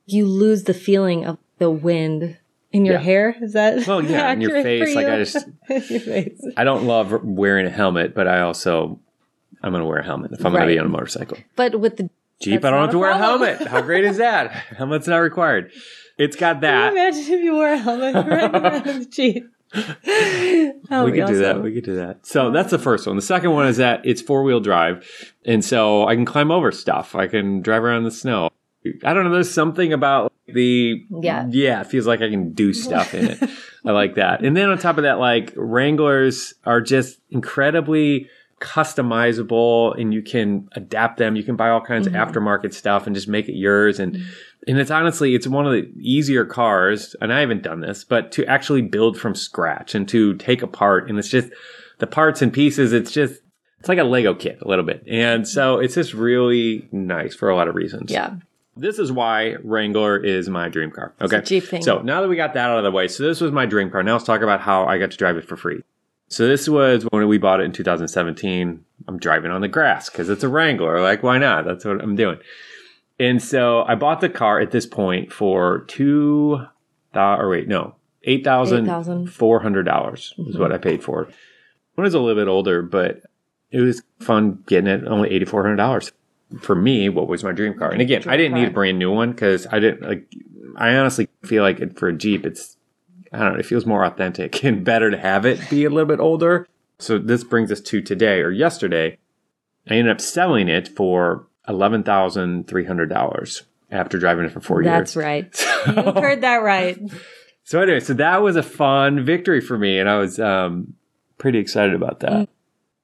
you 0.04 0.26
lose 0.26 0.64
the 0.64 0.74
feeling 0.74 1.24
of 1.24 1.38
the 1.58 1.70
wind 1.70 2.36
in 2.70 2.84
your 2.84 2.96
Yeah. 2.96 3.00
hair. 3.00 3.36
Is 3.40 3.54
that 3.54 3.86
Well, 3.86 4.04
yeah, 4.04 4.30
in 4.32 4.42
your 4.42 4.62
face, 4.62 4.94
like, 4.94 5.06
I 5.06 5.16
just- 5.16 5.48
your 5.70 5.80
face. 6.00 6.38
I 6.56 6.64
don't 6.64 6.84
love 6.84 7.24
wearing 7.24 7.66
a 7.66 7.70
helmet, 7.70 8.14
but 8.14 8.28
I 8.28 8.42
also 8.42 9.00
I'm 9.62 9.72
going 9.72 9.80
to 9.82 9.88
wear 9.88 9.98
a 9.98 10.04
helmet 10.04 10.32
if 10.32 10.44
I'm 10.44 10.52
going 10.52 10.68
to 10.68 10.72
be 10.72 10.78
on 10.78 10.84
a 10.84 10.90
motorcycle. 10.90 11.38
But 11.56 11.80
with 11.80 11.96
the 11.96 12.10
Jeep, 12.42 12.62
I 12.62 12.70
don't 12.70 12.82
have 12.82 12.90
to 12.90 12.98
wear 12.98 13.12
a 13.12 13.16
helmet. 13.16 13.66
How 13.66 13.80
great 13.80 14.04
is 14.04 14.18
that? 14.18 14.50
Helmet's 14.76 15.06
not 15.08 15.16
required. 15.16 15.72
It's 16.18 16.36
got 16.36 16.60
Can 16.60 16.72
you 16.74 16.80
that. 16.80 16.92
imagine 16.92 17.20
if 17.34 17.42
you 17.44 17.52
wore 17.54 17.68
a 17.72 17.78
helmet 17.78 18.16
around 18.16 18.52
the? 18.52 19.42
That 19.74 21.04
we 21.04 21.12
could 21.12 21.26
do 21.26 21.38
that. 21.38 21.62
We 21.62 21.74
could 21.74 21.84
do 21.84 21.96
that. 21.96 22.26
So 22.26 22.50
that's 22.50 22.70
the 22.70 22.78
first 22.78 23.06
one. 23.06 23.16
The 23.16 23.22
second 23.22 23.50
one 23.52 23.66
is 23.66 23.76
that 23.78 24.00
it's 24.04 24.22
four 24.22 24.42
wheel 24.42 24.60
drive, 24.60 25.06
and 25.44 25.64
so 25.64 26.06
I 26.06 26.14
can 26.14 26.24
climb 26.24 26.50
over 26.50 26.72
stuff. 26.72 27.14
I 27.14 27.26
can 27.26 27.60
drive 27.62 27.82
around 27.84 27.98
in 27.98 28.04
the 28.04 28.10
snow. 28.10 28.50
I 29.04 29.12
don't 29.14 29.24
know. 29.24 29.32
There's 29.32 29.52
something 29.52 29.92
about 29.92 30.32
the 30.46 31.04
Yeah. 31.10 31.46
yeah. 31.50 31.80
It 31.80 31.88
feels 31.88 32.06
like 32.06 32.22
I 32.22 32.30
can 32.30 32.52
do 32.52 32.72
stuff 32.84 33.14
in 33.14 33.26
it. 33.30 33.50
I 33.84 33.90
like 33.90 34.14
that. 34.14 34.44
And 34.44 34.56
then 34.56 34.70
on 34.70 34.78
top 34.78 34.96
of 34.98 35.02
that, 35.02 35.18
like 35.18 35.52
Wranglers 35.56 36.54
are 36.64 36.80
just 36.80 37.18
incredibly 37.30 38.28
customizable, 38.60 39.98
and 40.00 40.12
you 40.14 40.22
can 40.22 40.68
adapt 40.72 41.18
them. 41.18 41.36
You 41.36 41.42
can 41.42 41.56
buy 41.56 41.68
all 41.70 41.80
kinds 41.80 42.06
Mm-hmm. 42.06 42.16
of 42.16 42.28
aftermarket 42.28 42.72
stuff 42.74 43.06
and 43.06 43.14
just 43.14 43.28
make 43.28 43.48
it 43.48 43.54
yours. 43.56 43.98
And 44.00 44.16
and 44.68 44.78
it's 44.78 44.90
honestly, 44.90 45.34
it's 45.34 45.46
one 45.46 45.66
of 45.66 45.72
the 45.72 45.88
easier 46.00 46.44
cars, 46.44 47.14
and 47.20 47.32
I 47.32 47.40
haven't 47.40 47.62
done 47.62 47.80
this, 47.80 48.04
but 48.04 48.32
to 48.32 48.44
actually 48.46 48.82
build 48.82 49.18
from 49.18 49.34
scratch 49.34 49.94
and 49.94 50.08
to 50.08 50.34
take 50.34 50.62
apart, 50.62 51.08
and 51.08 51.18
it's 51.18 51.28
just 51.28 51.50
the 51.98 52.06
parts 52.06 52.42
and 52.42 52.52
pieces. 52.52 52.92
It's 52.92 53.12
just 53.12 53.40
it's 53.78 53.88
like 53.88 53.98
a 53.98 54.04
Lego 54.04 54.34
kit 54.34 54.58
a 54.62 54.68
little 54.68 54.84
bit, 54.84 55.04
and 55.08 55.46
so 55.46 55.78
it's 55.78 55.94
just 55.94 56.14
really 56.14 56.88
nice 56.92 57.34
for 57.34 57.48
a 57.50 57.56
lot 57.56 57.68
of 57.68 57.74
reasons. 57.74 58.10
Yeah. 58.10 58.36
This 58.78 58.98
is 58.98 59.10
why 59.10 59.54
Wrangler 59.64 60.18
is 60.22 60.50
my 60.50 60.68
dream 60.68 60.90
car. 60.90 61.14
Okay. 61.22 61.38
a 61.38 61.42
Jeep 61.42 61.64
thing. 61.64 61.82
So 61.82 62.02
now 62.02 62.20
that 62.20 62.28
we 62.28 62.36
got 62.36 62.52
that 62.54 62.68
out 62.70 62.76
of 62.76 62.84
the 62.84 62.90
way, 62.90 63.08
so 63.08 63.22
this 63.22 63.40
was 63.40 63.50
my 63.50 63.64
dream 63.64 63.90
car. 63.90 64.02
Now 64.02 64.12
let's 64.12 64.24
talk 64.26 64.42
about 64.42 64.60
how 64.60 64.84
I 64.84 64.98
got 64.98 65.10
to 65.12 65.16
drive 65.16 65.38
it 65.38 65.48
for 65.48 65.56
free. 65.56 65.82
So 66.28 66.46
this 66.48 66.68
was 66.68 67.04
when 67.04 67.26
we 67.28 67.38
bought 67.38 67.60
it 67.60 67.64
in 67.64 67.72
2017. 67.72 68.84
I'm 69.06 69.18
driving 69.18 69.50
on 69.50 69.60
the 69.60 69.68
grass 69.68 70.10
because 70.10 70.28
it's 70.28 70.42
a 70.42 70.48
Wrangler. 70.48 71.00
Like, 71.00 71.22
why 71.22 71.38
not? 71.38 71.64
That's 71.64 71.84
what 71.84 72.02
I'm 72.02 72.16
doing. 72.16 72.38
And 73.18 73.42
so 73.42 73.82
I 73.84 73.94
bought 73.94 74.20
the 74.20 74.28
car 74.28 74.60
at 74.60 74.72
this 74.72 74.86
point 74.86 75.32
for 75.32 75.84
two, 75.88 76.66
thou- 77.12 77.38
or 77.38 77.48
wait, 77.48 77.68
no, 77.68 77.94
eight 78.24 78.44
thousand 78.44 79.26
four 79.32 79.60
hundred 79.60 79.84
dollars 79.84 80.34
is 80.38 80.58
what 80.58 80.72
I 80.72 80.74
mm-hmm. 80.74 80.82
paid 80.82 81.04
for 81.04 81.22
it. 81.22 81.34
When 81.94 82.04
I 82.04 82.06
was 82.06 82.14
a 82.14 82.20
little 82.20 82.40
bit 82.40 82.48
older, 82.48 82.82
but 82.82 83.22
it 83.70 83.80
was 83.80 84.02
fun 84.20 84.62
getting 84.66 84.88
it. 84.88 85.04
Only 85.06 85.30
eighty 85.30 85.46
four 85.46 85.62
hundred 85.62 85.76
dollars 85.76 86.12
for 86.60 86.74
me. 86.74 87.08
What 87.08 87.28
was 87.28 87.42
my 87.42 87.52
dream 87.52 87.74
car? 87.74 87.90
And 87.90 88.02
again, 88.02 88.24
I 88.26 88.36
didn't 88.36 88.54
need 88.54 88.68
a 88.68 88.72
brand 88.72 88.98
new 88.98 89.12
one 89.12 89.30
because 89.30 89.66
I 89.70 89.78
didn't 89.78 90.06
like. 90.06 90.26
I 90.76 90.96
honestly 90.96 91.28
feel 91.42 91.62
like 91.62 91.98
for 91.98 92.08
a 92.08 92.12
Jeep, 92.12 92.44
it's 92.44 92.75
I 93.32 93.38
don't 93.40 93.54
know. 93.54 93.58
It 93.58 93.66
feels 93.66 93.86
more 93.86 94.04
authentic 94.04 94.64
and 94.64 94.84
better 94.84 95.10
to 95.10 95.18
have 95.18 95.46
it 95.46 95.70
be 95.70 95.84
a 95.84 95.90
little 95.90 96.06
bit 96.06 96.20
older. 96.20 96.66
So 96.98 97.18
this 97.18 97.44
brings 97.44 97.70
us 97.70 97.80
to 97.82 98.00
today 98.00 98.40
or 98.40 98.50
yesterday. 98.50 99.18
I 99.88 99.94
ended 99.94 100.12
up 100.12 100.20
selling 100.20 100.68
it 100.68 100.88
for 100.88 101.46
eleven 101.68 102.02
thousand 102.02 102.68
three 102.68 102.84
hundred 102.84 103.08
dollars 103.10 103.64
after 103.90 104.18
driving 104.18 104.44
it 104.46 104.52
for 104.52 104.60
four 104.60 104.82
That's 104.82 105.14
years. 105.14 105.50
That's 105.52 105.66
right. 105.86 106.06
You 106.16 106.20
heard 106.20 106.40
that 106.42 106.56
right. 106.56 106.98
So 107.62 107.80
anyway, 107.80 107.98
so 107.98 108.14
that 108.14 108.42
was 108.42 108.54
a 108.54 108.62
fun 108.62 109.24
victory 109.24 109.60
for 109.60 109.76
me, 109.76 109.98
and 109.98 110.08
I 110.08 110.18
was 110.18 110.38
um, 110.38 110.94
pretty 111.36 111.58
excited 111.58 111.96
about 111.96 112.20
that. 112.20 112.48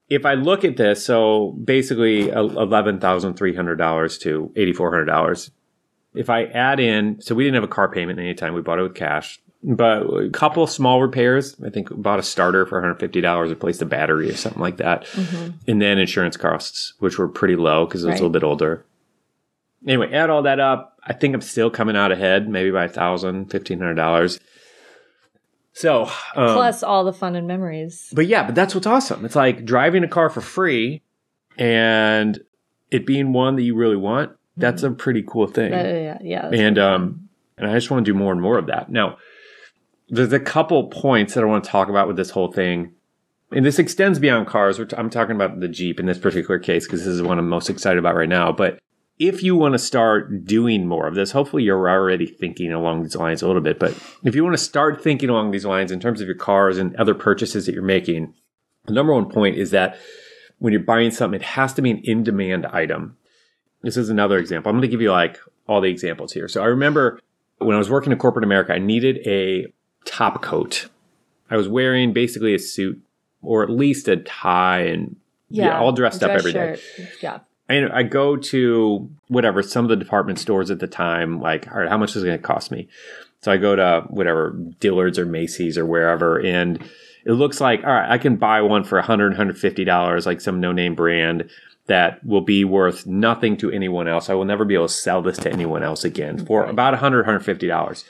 If 0.09 0.25
I 0.25 0.35
look 0.35 0.65
at 0.65 0.77
this, 0.77 1.05
so 1.05 1.51
basically 1.65 2.29
eleven 2.29 3.01
thousand 3.01 3.35
three 3.35 3.57
hundred 3.57 3.75
dollars 3.77 4.19
to 4.19 4.53
eighty 4.55 4.73
four 4.73 4.93
hundred 4.93 5.07
dollars. 5.07 5.51
if 6.15 6.31
I 6.31 6.45
add 6.45 6.79
in, 6.79 7.21
so 7.21 7.35
we 7.35 7.43
didn't 7.43 7.57
have 7.57 7.65
a 7.65 7.75
car 7.75 7.89
payment 7.91 8.21
anytime. 8.21 8.55
We 8.55 8.61
bought 8.61 8.79
it 8.79 8.83
with 8.83 8.95
cash, 8.95 9.41
but 9.63 10.03
a 10.03 10.31
couple 10.31 10.63
of 10.63 10.71
small 10.71 11.01
repairs. 11.01 11.57
I 11.65 11.71
think 11.71 11.89
bought 11.91 12.19
a 12.19 12.23
starter 12.23 12.67
for 12.67 12.81
$150, 12.83 13.49
replaced 13.49 13.83
a 13.83 13.87
battery 13.87 14.29
or 14.31 14.37
something 14.37 14.61
like 14.61 14.79
that. 14.79 15.07
And 15.69 15.81
then 15.81 15.99
insurance 15.99 16.37
costs, 16.37 16.95
which 16.99 17.19
were 17.19 17.29
pretty 17.29 17.57
low 17.57 17.87
because 17.87 18.05
it 18.05 18.09
was 18.09 18.15
a 18.15 18.23
little 18.23 18.31
bit 18.31 18.43
older. 18.45 18.85
Anyway, 19.87 20.13
add 20.13 20.31
all 20.31 20.43
that 20.43 20.61
up. 20.61 20.99
I 21.05 21.13
think 21.13 21.35
I'm 21.35 21.41
still 21.41 21.71
coming 21.71 21.97
out 21.97 22.13
ahead, 22.13 22.49
maybe 22.49 22.71
by 22.71 22.85
a 22.85 22.89
thousand, 22.89 23.47
fifteen 23.51 23.79
hundred 23.79 23.95
dollars. 23.95 24.39
So, 25.75 26.05
um, 26.37 26.55
Plus 26.55 26.83
all 26.83 27.03
the 27.05 27.13
fun 27.13 27.35
and 27.35 27.47
memories. 27.47 28.09
but 28.13 28.27
yeah, 28.27 28.45
but 28.45 28.55
that's 28.55 28.75
what's 28.75 28.87
awesome. 28.87 29.25
It's 29.25 29.35
like 29.35 29.65
driving 29.65 30.05
a 30.05 30.09
car 30.09 30.29
for 30.29 30.41
free 30.41 31.03
and 31.57 32.39
it 32.91 33.07
being 33.07 33.33
one 33.33 33.57
that 33.57 33.63
you 33.63 33.75
really 33.75 33.97
want. 33.97 34.33
That's 34.57 34.83
a 34.83 34.91
pretty 34.91 35.23
cool 35.27 35.47
thing. 35.47 35.73
Uh, 35.73 35.77
yeah, 35.77 36.19
yeah. 36.23 36.51
and 36.53 36.79
um 36.79 37.29
and 37.57 37.71
I 37.71 37.75
just 37.75 37.91
want 37.91 38.05
to 38.05 38.13
do 38.13 38.17
more 38.17 38.33
and 38.33 38.41
more 38.41 38.59
of 38.59 38.67
that. 38.67 38.91
Now, 38.91 39.17
there's 40.13 40.33
a 40.33 40.39
couple 40.39 40.89
points 40.89 41.33
that 41.33 41.43
I 41.43 41.47
want 41.47 41.65
to 41.65 41.71
talk 41.71 41.89
about 41.89 42.07
with 42.07 42.19
this 42.19 42.31
whole 42.31 42.53
thing. 42.53 42.93
And 43.51 43.65
this 43.65 43.79
extends 43.79 44.19
beyond 44.19 44.47
cars. 44.47 44.77
T- 44.77 44.85
I'm 44.97 45.09
talking 45.09 45.35
about 45.35 45.61
the 45.61 45.69
Jeep 45.69 45.99
in 45.99 46.05
this 46.05 46.19
particular 46.19 46.59
case 46.59 46.87
because 46.87 47.01
this 47.01 47.15
is 47.15 47.23
one 47.23 47.39
I'm 47.39 47.49
most 47.49 47.71
excited 47.71 47.99
about 47.99 48.15
right 48.15 48.29
now. 48.29 48.53
But 48.53 48.79
if 49.19 49.43
you 49.43 49.57
want 49.57 49.73
to 49.73 49.79
start 49.79 50.45
doing 50.45 50.87
more 50.87 51.07
of 51.07 51.15
this, 51.15 51.33
hopefully 51.33 51.63
you're 51.63 51.89
already 51.89 52.27
thinking 52.27 52.73
along 52.73 53.03
these 53.03 53.17
lines 53.17 53.41
a 53.41 53.47
little 53.47 53.63
bit. 53.63 53.79
But 53.79 53.99
if 54.23 54.35
you 54.35 54.45
want 54.45 54.53
to 54.55 54.63
start 54.63 55.03
thinking 55.03 55.31
along 55.31 55.51
these 55.51 55.65
lines 55.65 55.91
in 55.91 55.99
terms 55.99 56.21
of 56.21 56.27
your 56.27 56.37
cars 56.37 56.77
and 56.77 56.95
other 56.97 57.15
purchases 57.15 57.65
that 57.65 57.73
you're 57.73 57.83
making, 57.83 58.35
the 58.85 58.93
number 58.93 59.15
one 59.15 59.31
point 59.31 59.57
is 59.57 59.71
that 59.71 59.97
when 60.59 60.75
you're 60.75 60.83
buying 60.83 61.11
something, 61.11 61.41
it 61.41 61.47
has 61.47 61.73
to 61.75 61.83
be 61.83 61.91
an 61.91 62.03
in 62.05 62.23
demand 62.23 62.67
item. 62.67 63.17
This 63.81 63.97
is 63.97 64.11
another 64.11 64.37
example. 64.37 64.69
I'm 64.69 64.77
going 64.77 64.83
to 64.83 64.89
give 64.89 65.01
you 65.01 65.11
like 65.11 65.39
all 65.67 65.81
the 65.81 65.89
examples 65.89 66.33
here. 66.35 66.49
So 66.49 66.63
I 66.63 66.67
remember 66.67 67.19
when 67.59 67.75
I 67.75 67.79
was 67.79 67.91
working 67.91 68.13
in 68.13 68.19
corporate 68.19 68.45
America, 68.45 68.75
I 68.75 68.79
needed 68.79 69.27
a 69.27 69.73
top 70.05 70.43
coat. 70.43 70.89
I 71.51 71.57
was 71.57 71.69
wearing 71.69 72.13
basically 72.13 72.55
a 72.55 72.59
suit 72.59 73.03
or 73.43 73.63
at 73.63 73.71
least 73.71 74.09
a 74.09 74.17
tie 74.17 74.83
and 74.83 75.17
yeah, 75.51 75.79
all 75.79 75.93
dressed 75.93 76.23
up 76.23 76.31
every 76.31 76.53
day. 76.53 76.77
shirt. 76.97 77.23
Yeah. 77.23 77.39
And 77.69 77.93
I 77.93 78.03
go 78.03 78.37
to 78.37 79.11
whatever 79.29 79.63
some 79.63 79.85
of 79.85 79.89
the 79.89 79.97
department 79.97 80.39
stores 80.39 80.71
at 80.71 80.79
the 80.79 80.87
time, 80.87 81.41
like, 81.41 81.71
all 81.71 81.81
right, 81.81 81.89
how 81.89 81.99
much 81.99 82.17
is 82.17 82.23
it 82.23 82.27
going 82.27 82.39
to 82.39 82.43
cost 82.43 82.71
me? 82.71 82.89
So 83.41 83.53
I 83.53 83.57
go 83.57 83.77
to 83.77 84.05
whatever 84.09 84.57
Dillard's 84.81 85.19
or 85.19 85.27
Macy's 85.27 85.77
or 85.77 85.85
wherever, 85.85 86.39
and 86.39 86.83
it 87.25 87.33
looks 87.33 87.61
like, 87.61 87.83
all 87.85 87.93
right, 87.93 88.11
I 88.11 88.19
can 88.19 88.37
buy 88.37 88.61
one 88.63 88.85
for 88.85 88.99
100 88.99 89.35
$150, 89.35 90.27
like 90.27 90.41
some 90.41 90.61
no 90.61 90.73
name 90.73 90.95
brand 90.95 91.51
that 91.87 92.25
will 92.25 92.41
be 92.41 92.65
worth 92.65 93.07
nothing 93.07 93.57
to 93.59 93.71
anyone 93.71 94.07
else. 94.07 94.31
I 94.31 94.35
will 94.35 94.45
never 94.45 94.65
be 94.65 94.75
able 94.75 94.89
to 94.89 94.93
sell 94.95 95.23
this 95.23 95.39
to 95.39 95.53
anyone 95.53 95.83
else 95.83 96.05
again 96.05 96.45
for 96.45 96.65
about 96.65 96.93
100 96.93 97.27
$150. 97.27 98.05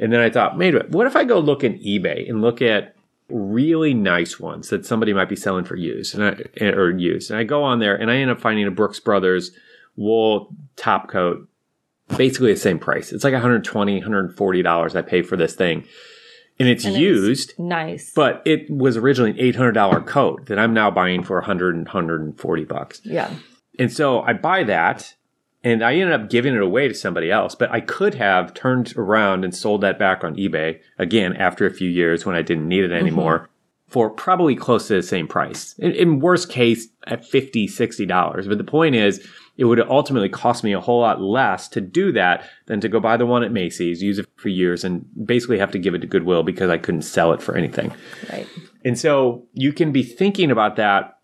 And 0.00 0.12
then 0.12 0.20
I 0.20 0.30
thought, 0.30 0.56
wait 0.58 0.70
a 0.70 0.78
minute, 0.78 0.90
what 0.90 1.06
if 1.06 1.16
I 1.16 1.24
go 1.24 1.38
look 1.38 1.62
in 1.64 1.74
eBay 1.74 2.28
and 2.28 2.40
look 2.42 2.60
at 2.62 2.94
really 3.30 3.92
nice 3.92 4.40
ones 4.40 4.70
that 4.70 4.86
somebody 4.86 5.12
might 5.12 5.28
be 5.28 5.36
selling 5.36 5.64
for 5.64 5.76
used 5.76 6.18
and 6.18 6.24
I, 6.60 6.64
or 6.64 6.90
used. 6.90 7.30
And 7.30 7.38
I 7.38 7.44
go 7.44 7.62
on 7.62 7.78
there 7.78 7.94
and 7.94 8.10
I 8.10 8.16
end 8.16 8.30
up 8.30 8.40
finding 8.40 8.66
a 8.66 8.70
Brooks 8.70 9.00
Brothers 9.00 9.50
wool 9.96 10.48
top 10.76 11.08
coat, 11.08 11.46
basically 12.16 12.52
the 12.54 12.58
same 12.58 12.78
price. 12.78 13.12
It's 13.12 13.24
like 13.24 13.34
120, 13.34 13.96
140 13.98 14.62
dollars 14.62 14.96
I 14.96 15.02
pay 15.02 15.20
for 15.20 15.36
this 15.36 15.54
thing, 15.54 15.84
and 16.58 16.68
it's 16.68 16.86
And 16.86 16.96
used. 16.96 17.52
Nice. 17.58 18.12
but 18.14 18.40
it 18.46 18.70
was 18.70 18.96
originally 18.96 19.32
an 19.32 19.40
eight 19.40 19.56
hundred 19.56 19.72
dollar 19.72 20.00
coat 20.00 20.46
that 20.46 20.58
I'm 20.58 20.72
now 20.72 20.90
buying 20.90 21.22
for 21.22 21.36
100 21.36 21.74
and 21.76 21.84
140 21.86 22.64
bucks. 22.64 23.02
yeah. 23.04 23.30
And 23.78 23.92
so 23.92 24.22
I 24.22 24.32
buy 24.32 24.64
that 24.64 25.14
and 25.64 25.82
I 25.82 25.94
ended 25.94 26.12
up 26.12 26.30
giving 26.30 26.54
it 26.54 26.62
away 26.62 26.88
to 26.88 26.94
somebody 26.94 27.30
else, 27.30 27.54
but 27.54 27.70
I 27.70 27.80
could 27.80 28.14
have 28.14 28.54
turned 28.54 28.96
around 28.96 29.44
and 29.44 29.54
sold 29.54 29.80
that 29.80 29.98
back 29.98 30.22
on 30.22 30.36
eBay 30.36 30.80
again 30.98 31.34
after 31.34 31.66
a 31.66 31.74
few 31.74 31.88
years 31.88 32.24
when 32.24 32.36
I 32.36 32.42
didn't 32.42 32.68
need 32.68 32.84
it 32.84 32.90
mm-hmm. 32.90 33.06
anymore 33.06 33.48
for 33.88 34.10
probably 34.10 34.54
close 34.54 34.86
to 34.88 34.94
the 34.94 35.02
same 35.02 35.26
price. 35.26 35.74
In, 35.78 35.92
in 35.92 36.20
worst 36.20 36.50
case, 36.50 36.88
at 37.06 37.24
50 37.24 37.66
$60. 37.66 38.48
But 38.48 38.58
the 38.58 38.64
point 38.64 38.94
is, 38.94 39.26
it 39.56 39.64
would 39.64 39.80
ultimately 39.80 40.28
cost 40.28 40.62
me 40.62 40.72
a 40.72 40.80
whole 40.80 41.00
lot 41.00 41.20
less 41.20 41.68
to 41.68 41.80
do 41.80 42.12
that 42.12 42.48
than 42.66 42.80
to 42.80 42.88
go 42.88 43.00
buy 43.00 43.16
the 43.16 43.26
one 43.26 43.42
at 43.42 43.50
Macy's, 43.50 44.02
use 44.02 44.18
it 44.18 44.28
for 44.36 44.50
years, 44.50 44.84
and 44.84 45.06
basically 45.26 45.58
have 45.58 45.72
to 45.72 45.78
give 45.78 45.94
it 45.94 46.00
to 46.00 46.06
Goodwill 46.06 46.42
because 46.42 46.70
I 46.70 46.78
couldn't 46.78 47.02
sell 47.02 47.32
it 47.32 47.42
for 47.42 47.56
anything. 47.56 47.92
Right. 48.30 48.46
And 48.84 48.96
so 48.98 49.46
you 49.54 49.72
can 49.72 49.90
be 49.90 50.02
thinking 50.02 50.50
about 50.50 50.76
that 50.76 51.18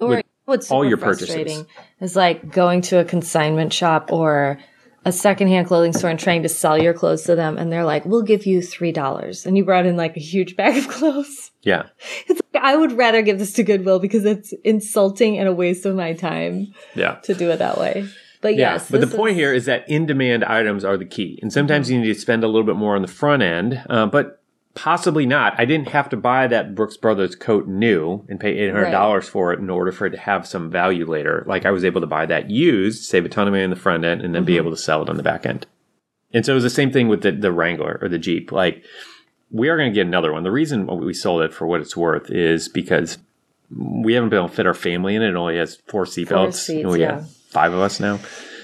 Or 0.00 0.22
What's 0.48 0.70
all 0.70 0.82
your 0.84 0.96
purchases. 0.96 1.64
is 2.00 2.16
like 2.16 2.50
going 2.50 2.80
to 2.82 2.98
a 3.00 3.04
consignment 3.04 3.72
shop 3.72 4.10
or 4.10 4.58
a 5.04 5.12
secondhand 5.12 5.66
clothing 5.66 5.92
store 5.92 6.08
and 6.10 6.18
trying 6.18 6.42
to 6.42 6.48
sell 6.48 6.80
your 6.80 6.94
clothes 6.94 7.22
to 7.24 7.36
them, 7.36 7.58
and 7.58 7.70
they're 7.70 7.84
like, 7.84 8.06
"We'll 8.06 8.22
give 8.22 8.46
you 8.46 8.62
three 8.62 8.90
dollars," 8.90 9.44
and 9.44 9.56
you 9.58 9.64
brought 9.64 9.84
in 9.84 9.96
like 9.96 10.16
a 10.16 10.20
huge 10.20 10.56
bag 10.56 10.76
of 10.78 10.88
clothes. 10.96 11.50
Yeah. 11.62 11.84
It's 12.26 12.40
like, 12.54 12.62
I 12.64 12.76
would 12.76 12.92
rather 12.92 13.20
give 13.20 13.38
this 13.38 13.52
to 13.54 13.62
Goodwill 13.62 13.98
because 13.98 14.24
it's 14.24 14.54
insulting 14.64 15.38
and 15.38 15.46
a 15.48 15.52
waste 15.52 15.84
of 15.84 15.94
my 15.94 16.14
time 16.14 16.72
Yeah. 16.94 17.16
to 17.24 17.34
do 17.34 17.50
it 17.50 17.58
that 17.58 17.78
way. 17.78 18.08
But 18.40 18.54
Yeah, 18.54 18.72
yes, 18.74 18.90
but 18.90 19.00
the 19.00 19.06
this 19.06 19.14
point 19.16 19.34
here 19.36 19.52
is 19.52 19.66
that 19.66 19.88
in-demand 19.90 20.44
items 20.44 20.84
are 20.84 20.96
the 20.96 21.04
key, 21.04 21.38
and 21.42 21.52
sometimes 21.52 21.90
you 21.90 22.00
need 22.00 22.06
to 22.06 22.18
spend 22.18 22.42
a 22.44 22.46
little 22.46 22.64
bit 22.66 22.76
more 22.76 22.94
on 22.96 23.02
the 23.02 23.08
front 23.08 23.42
end, 23.42 23.82
uh, 23.90 24.06
but 24.06 24.37
possibly 24.78 25.26
not. 25.26 25.58
I 25.58 25.64
didn't 25.64 25.88
have 25.88 26.08
to 26.10 26.16
buy 26.16 26.46
that 26.46 26.76
Brooks 26.76 26.96
Brothers 26.96 27.34
coat 27.34 27.66
new 27.66 28.24
and 28.28 28.38
pay 28.38 28.56
eight 28.56 28.72
hundred 28.72 28.92
dollars 28.92 29.28
for 29.28 29.52
it 29.52 29.58
in 29.58 29.68
order 29.68 29.90
for 29.90 30.06
it 30.06 30.10
to 30.10 30.18
have 30.18 30.46
some 30.46 30.70
value 30.70 31.04
later. 31.04 31.44
Like 31.48 31.66
I 31.66 31.72
was 31.72 31.84
able 31.84 32.00
to 32.00 32.06
buy 32.06 32.26
that 32.26 32.48
used, 32.48 33.02
save 33.02 33.24
a 33.24 33.28
ton 33.28 33.48
of 33.48 33.52
money 33.52 33.64
on 33.64 33.70
the 33.70 33.76
front 33.76 34.04
end, 34.04 34.22
and 34.22 34.32
then 34.32 34.44
be 34.44 34.52
mm-hmm. 34.52 34.60
able 34.60 34.70
to 34.70 34.76
sell 34.80 35.02
it 35.02 35.10
on 35.10 35.16
the 35.16 35.22
back 35.24 35.44
end. 35.44 35.66
And 36.32 36.46
so 36.46 36.52
it 36.52 36.54
was 36.54 36.64
the 36.64 36.70
same 36.70 36.92
thing 36.92 37.08
with 37.08 37.22
the, 37.22 37.32
the 37.32 37.50
Wrangler 37.50 37.98
or 38.00 38.08
the 38.08 38.18
Jeep. 38.18 38.52
Like 38.52 38.84
we 39.50 39.68
are 39.68 39.76
going 39.76 39.90
to 39.90 39.94
get 39.94 40.06
another 40.06 40.32
one. 40.32 40.44
The 40.44 40.52
reason 40.52 40.86
we 40.86 41.12
sold 41.12 41.42
it 41.42 41.52
for 41.52 41.66
what 41.66 41.80
it's 41.80 41.96
worth 41.96 42.30
is 42.30 42.68
because 42.68 43.18
we 43.74 44.14
haven't 44.14 44.30
been 44.30 44.38
able 44.38 44.48
to 44.48 44.54
fit 44.54 44.66
our 44.66 44.74
family 44.74 45.16
in 45.16 45.22
it. 45.22 45.30
It 45.30 45.36
only 45.36 45.56
has 45.56 45.76
four 45.88 46.04
seatbelts. 46.04 46.54
seats, 46.54 46.82
and 46.82 46.90
we 46.90 47.00
yeah. 47.00 47.16
have 47.16 47.30
five 47.30 47.72
of 47.72 47.80
us 47.80 47.98
now. 47.98 48.20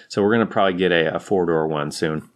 So 0.08 0.22
we're 0.22 0.34
going 0.34 0.46
to 0.46 0.52
probably 0.52 0.74
get 0.74 0.92
a, 0.92 1.16
a 1.16 1.18
four 1.18 1.46
door 1.46 1.66
one 1.66 1.90
soon. 1.90 2.30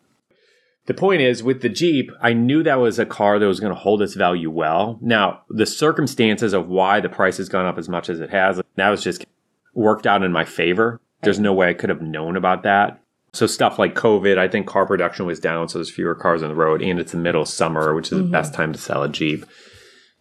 The 0.88 0.94
point 0.94 1.20
is, 1.20 1.42
with 1.42 1.60
the 1.60 1.68
Jeep, 1.68 2.10
I 2.22 2.32
knew 2.32 2.62
that 2.62 2.80
was 2.80 2.98
a 2.98 3.04
car 3.04 3.38
that 3.38 3.46
was 3.46 3.60
going 3.60 3.74
to 3.74 3.78
hold 3.78 4.00
its 4.00 4.14
value 4.14 4.50
well. 4.50 4.98
Now, 5.02 5.42
the 5.50 5.66
circumstances 5.66 6.54
of 6.54 6.68
why 6.68 7.00
the 7.00 7.10
price 7.10 7.36
has 7.36 7.50
gone 7.50 7.66
up 7.66 7.76
as 7.76 7.90
much 7.90 8.08
as 8.08 8.20
it 8.20 8.30
has, 8.30 8.58
that 8.76 8.88
was 8.88 9.04
just 9.04 9.26
worked 9.74 10.06
out 10.06 10.22
in 10.22 10.32
my 10.32 10.46
favor. 10.46 10.98
There's 11.20 11.38
no 11.38 11.52
way 11.52 11.68
I 11.68 11.74
could 11.74 11.90
have 11.90 12.00
known 12.00 12.36
about 12.36 12.62
that. 12.62 13.02
So 13.34 13.46
stuff 13.46 13.78
like 13.78 13.94
COVID, 13.96 14.38
I 14.38 14.48
think 14.48 14.66
car 14.66 14.86
production 14.86 15.26
was 15.26 15.38
down, 15.38 15.68
so 15.68 15.76
there's 15.76 15.90
fewer 15.90 16.14
cars 16.14 16.42
on 16.42 16.48
the 16.48 16.54
road, 16.54 16.80
and 16.80 16.98
it's 16.98 17.12
the 17.12 17.18
middle 17.18 17.42
of 17.42 17.48
summer, 17.48 17.94
which 17.94 18.10
is 18.10 18.16
the 18.16 18.24
best 18.24 18.52
mm-hmm. 18.52 18.62
time 18.62 18.72
to 18.72 18.78
sell 18.78 19.02
a 19.02 19.10
Jeep. 19.10 19.44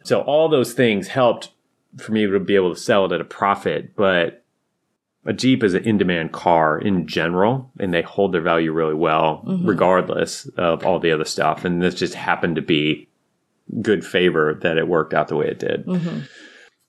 So 0.03 0.19
all 0.19 0.49
those 0.49 0.73
things 0.73 1.07
helped 1.07 1.53
for 1.97 2.11
me 2.11 2.27
to 2.27 2.39
be 2.41 2.55
able 2.55 2.75
to 2.75 2.79
sell 2.79 3.05
it 3.05 3.13
at 3.13 3.21
a 3.21 3.25
profit, 3.25 3.95
but 3.95 4.43
a 5.27 5.33
Jeep 5.33 5.61
is 5.61 5.73
an 5.73 5.83
in-demand 5.83 6.31
car 6.31 6.79
in 6.79 7.05
general, 7.05 7.69
and 7.79 7.93
they 7.93 8.01
hold 8.01 8.31
their 8.33 8.41
value 8.41 8.71
really 8.71 8.93
well, 8.95 9.43
mm-hmm. 9.45 9.67
regardless 9.67 10.47
of 10.57 10.85
all 10.85 10.99
the 10.99 11.11
other 11.11 11.25
stuff. 11.25 11.65
And 11.65 11.81
this 11.81 11.95
just 11.95 12.13
happened 12.13 12.55
to 12.55 12.61
be 12.61 13.09
good 13.81 14.05
favor 14.05 14.57
that 14.61 14.77
it 14.77 14.87
worked 14.87 15.13
out 15.13 15.27
the 15.27 15.35
way 15.35 15.47
it 15.47 15.59
did. 15.59 15.85
Mm-hmm. 15.85 16.21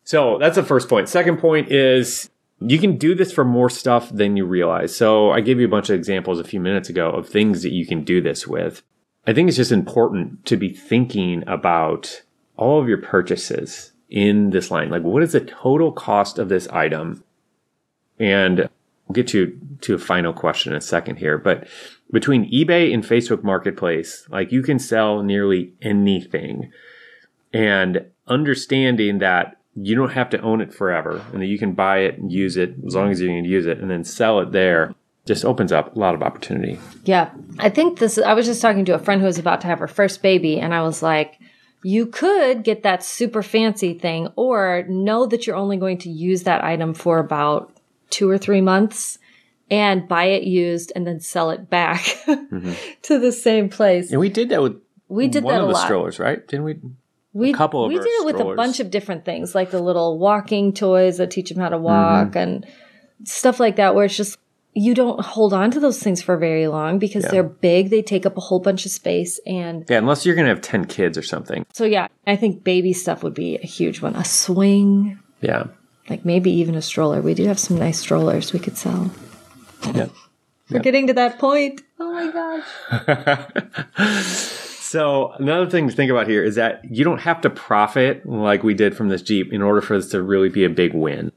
So 0.05 0.39
that's 0.39 0.55
the 0.55 0.63
first 0.63 0.89
point. 0.89 1.09
Second 1.09 1.39
point 1.39 1.73
is 1.73 2.31
you 2.61 2.79
can 2.79 2.97
do 2.97 3.17
this 3.17 3.33
for 3.33 3.45
more 3.45 3.69
stuff 3.69 4.09
than 4.11 4.37
you 4.37 4.47
realize. 4.47 4.95
So 4.95 5.33
I 5.33 5.41
gave 5.41 5.59
you 5.59 5.67
a 5.67 5.71
bunch 5.71 5.91
of 5.91 5.97
examples 5.97 6.39
a 6.39 6.45
few 6.45 6.61
minutes 6.61 6.89
ago 6.89 7.11
of 7.11 7.29
things 7.29 7.63
that 7.65 7.73
you 7.73 7.87
can 7.87 8.05
do 8.05 8.21
this 8.21 8.47
with. 8.47 8.83
I 9.27 9.33
think 9.33 9.49
it's 9.49 9.57
just 9.57 9.73
important 9.73 10.47
to 10.47 10.57
be 10.57 10.71
thinking 10.71 11.43
about 11.47 12.23
all 12.57 12.81
of 12.81 12.89
your 12.89 13.03
purchases 13.03 13.93
in 14.09 14.51
this 14.51 14.71
line. 14.71 14.91
Like, 14.91 15.03
what 15.03 15.23
is 15.23 15.33
the 15.33 15.41
total 15.41 15.93
cost 15.93 16.39
of 16.39 16.49
this 16.49 16.69
item? 16.69 17.25
And 18.19 18.69
we'll 19.07 19.15
get 19.15 19.33
you 19.35 19.59
to 19.83 19.95
a 19.95 19.99
final 19.99 20.33
question 20.33 20.73
in 20.73 20.79
a 20.79 20.83
second 20.83 21.17
here. 21.17 21.39
But 21.39 21.69
between 22.11 22.51
eBay 22.51 22.93
and 22.93 23.05
Facebook 23.05 23.43
Marketplace, 23.43 24.27
like 24.31 24.53
you 24.53 24.63
can 24.63 24.79
sell 24.79 25.23
nearly 25.23 25.73
anything. 25.83 26.73
And 27.53 28.07
understanding 28.27 29.19
that 29.19 29.57
you 29.75 29.95
don't 29.95 30.11
have 30.11 30.31
to 30.31 30.41
own 30.41 30.61
it 30.61 30.73
forever 30.73 31.25
and 31.33 31.41
that 31.41 31.47
you 31.47 31.59
can 31.59 31.73
buy 31.73 31.99
it 31.99 32.19
and 32.19 32.33
use 32.33 32.57
it 32.57 32.75
as 32.87 32.95
long 32.95 33.11
as 33.11 33.21
you 33.21 33.29
can 33.29 33.45
use 33.45 33.67
it 33.67 33.79
and 33.79 33.91
then 33.91 34.05
sell 34.05 34.41
it 34.41 34.53
there 34.53 34.95
just 35.27 35.45
opens 35.45 35.73
up 35.73 35.95
a 35.95 35.99
lot 35.99 36.15
of 36.15 36.23
opportunity. 36.23 36.79
Yeah. 37.05 37.31
I 37.59 37.69
think 37.69 37.99
this 37.99 38.19
I 38.19 38.33
was 38.33 38.47
just 38.47 38.63
talking 38.63 38.85
to 38.87 38.95
a 38.95 38.99
friend 38.99 39.21
who 39.21 39.27
was 39.27 39.39
about 39.39 39.61
to 39.61 39.67
have 39.67 39.79
her 39.79 39.87
first 39.87 40.23
baby 40.23 40.59
and 40.59 40.75
I 40.75 40.83
was 40.83 41.03
like, 41.03 41.39
you 41.85 42.07
could 42.07 42.65
get 42.65 42.83
that 42.83 43.05
super 43.05 43.43
fancy 43.43 43.95
thing 43.95 44.29
or 44.37 44.85
know 44.89 45.27
that 45.27 45.47
you're 45.47 45.55
only 45.55 45.77
going 45.77 45.99
to 45.99 46.11
use 46.11 46.43
that 46.43 46.65
item 46.65 46.95
for 46.95 47.19
about 47.19 47.78
2 48.11 48.29
or 48.29 48.39
3 48.39 48.61
months 48.61 49.19
and 49.71 50.09
buy 50.09 50.25
it 50.25 50.45
used 50.45 50.93
and 50.97 51.07
then 51.07 51.21
sell 51.21 51.51
it 51.51 51.69
back 51.69 52.03
to 53.03 53.19
the 53.19 53.33
same 53.33 53.69
place. 53.69 54.11
And 54.11 54.21
we 54.21 54.29
did 54.29 54.49
that 54.51 54.63
with 54.63 54.81
We 55.09 55.29
did 55.29 55.45
one 55.45 55.55
that 55.55 55.61
of 55.63 55.69
the 55.69 55.75
lot. 55.75 55.85
strollers, 55.85 56.19
right? 56.19 56.47
Didn't 56.47 56.65
we? 56.65 56.77
we, 57.35 57.53
couple 57.53 57.85
of 57.85 57.89
we 57.89 57.97
did 57.99 58.07
it 58.07 58.25
with 58.27 58.41
a 58.41 58.55
bunch 58.55 58.81
of 58.81 58.91
different 58.91 59.25
things, 59.25 59.55
like 59.55 59.71
the 59.71 59.81
little 59.83 60.19
walking 60.19 60.73
toys 60.73 61.19
that 61.19 61.31
teach 61.31 61.51
them 61.51 61.59
how 61.61 61.69
to 61.69 61.77
Mm-hmm. 61.77 61.85
walk 61.85 62.37
and 62.37 62.67
stuff 63.25 63.61
like 63.61 63.77
that, 63.77 63.95
where 63.95 64.05
it's 64.07 64.17
just 64.17 64.39
you 64.75 64.95
don't 64.95 65.21
hold 65.21 65.53
on 65.53 65.71
to 65.73 65.81
those 65.81 66.01
things 66.03 66.23
for 66.23 66.37
very 66.37 66.69
long 66.69 66.99
because 66.99 67.25
Yeah. 67.25 67.31
they're 67.31 67.43
big. 67.43 67.91
They 67.91 68.01
take 68.03 68.25
up 68.27 68.37
a 68.37 68.41
whole 68.41 68.61
bunch 68.61 68.87
of 68.87 68.93
space. 68.93 69.41
And 69.47 69.85
Yeah, 69.89 69.99
unless 69.99 70.25
you're 70.25 70.35
gonna 70.37 70.49
have 70.49 70.61
ten 70.61 70.85
kids 70.85 71.19
or 71.19 71.23
something. 71.23 71.67
so, 71.73 71.85
yeah, 71.85 72.09
I 72.27 72.37
think 72.37 72.65
baby 72.65 72.93
stuff 72.93 73.23
would 73.23 73.35
be 73.35 73.57
a 73.57 73.67
huge 73.67 74.01
one. 74.03 74.15
A 74.17 74.25
swing, 74.25 75.19
Yeah. 75.43 75.65
Like 76.09 76.25
maybe 76.25 76.51
even 76.51 76.75
a 76.75 76.83
stroller. 76.83 77.21
We 77.21 77.35
do 77.35 77.45
have 77.47 77.59
some 77.59 77.79
nice 77.79 77.99
strollers 77.99 78.53
we 78.53 78.59
could 78.59 78.77
sell. 78.77 79.11
Yeah. 79.95 80.09
We're 80.71 80.81
getting 80.81 81.07
to 81.07 81.15
that 81.15 81.39
point. 81.39 81.83
Oh 81.99 82.13
my 82.13 82.31
gosh. 82.31 83.47
So 84.89 85.33
another 85.33 85.69
thing 85.69 85.87
to 85.91 85.95
think 85.95 86.11
about 86.11 86.29
here 86.29 86.43
is 86.43 86.55
that 86.55 86.83
you 86.91 87.05
don't 87.05 87.21
have 87.21 87.43
to 87.43 87.51
profit 87.51 88.25
like 88.25 88.63
we 88.63 88.73
did 88.73 88.97
from 88.97 89.11
this 89.11 89.21
Jeep 89.21 89.53
in 89.53 89.61
order 89.61 89.83
for 89.83 89.99
this 89.99 90.09
to 90.13 90.23
really 90.23 90.49
be 90.49 90.65
a 90.65 90.71
big 90.71 90.95
win. 90.95 91.31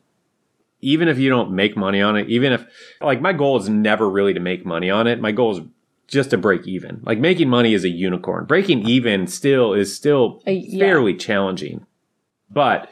Even 0.80 1.10
if 1.10 1.20
you 1.20 1.30
don't 1.30 1.52
make 1.52 1.76
money 1.76 2.02
on 2.02 2.16
it, 2.16 2.30
even 2.30 2.54
if 2.54 2.66
like 3.02 3.20
my 3.20 3.34
goal 3.34 3.58
is 3.60 3.68
never 3.68 4.10
really 4.10 4.34
to 4.34 4.40
make 4.40 4.66
money 4.66 4.90
on 4.90 5.06
it. 5.06 5.20
My 5.20 5.34
goal 5.34 5.58
is 5.58 5.66
just 6.08 6.30
to 6.30 6.38
break 6.38 6.66
even. 6.66 7.02
Like 7.04 7.20
making 7.20 7.50
money 7.50 7.74
is 7.74 7.84
a 7.84 7.90
unicorn. 7.90 8.46
Breaking 8.46 8.88
even 8.88 9.28
still 9.28 9.74
is 9.74 9.94
still 9.94 10.42
Uh, 10.48 10.52
yeah. 10.52 10.86
fairly 10.86 11.14
challenging. 11.16 11.86
But 12.50 12.90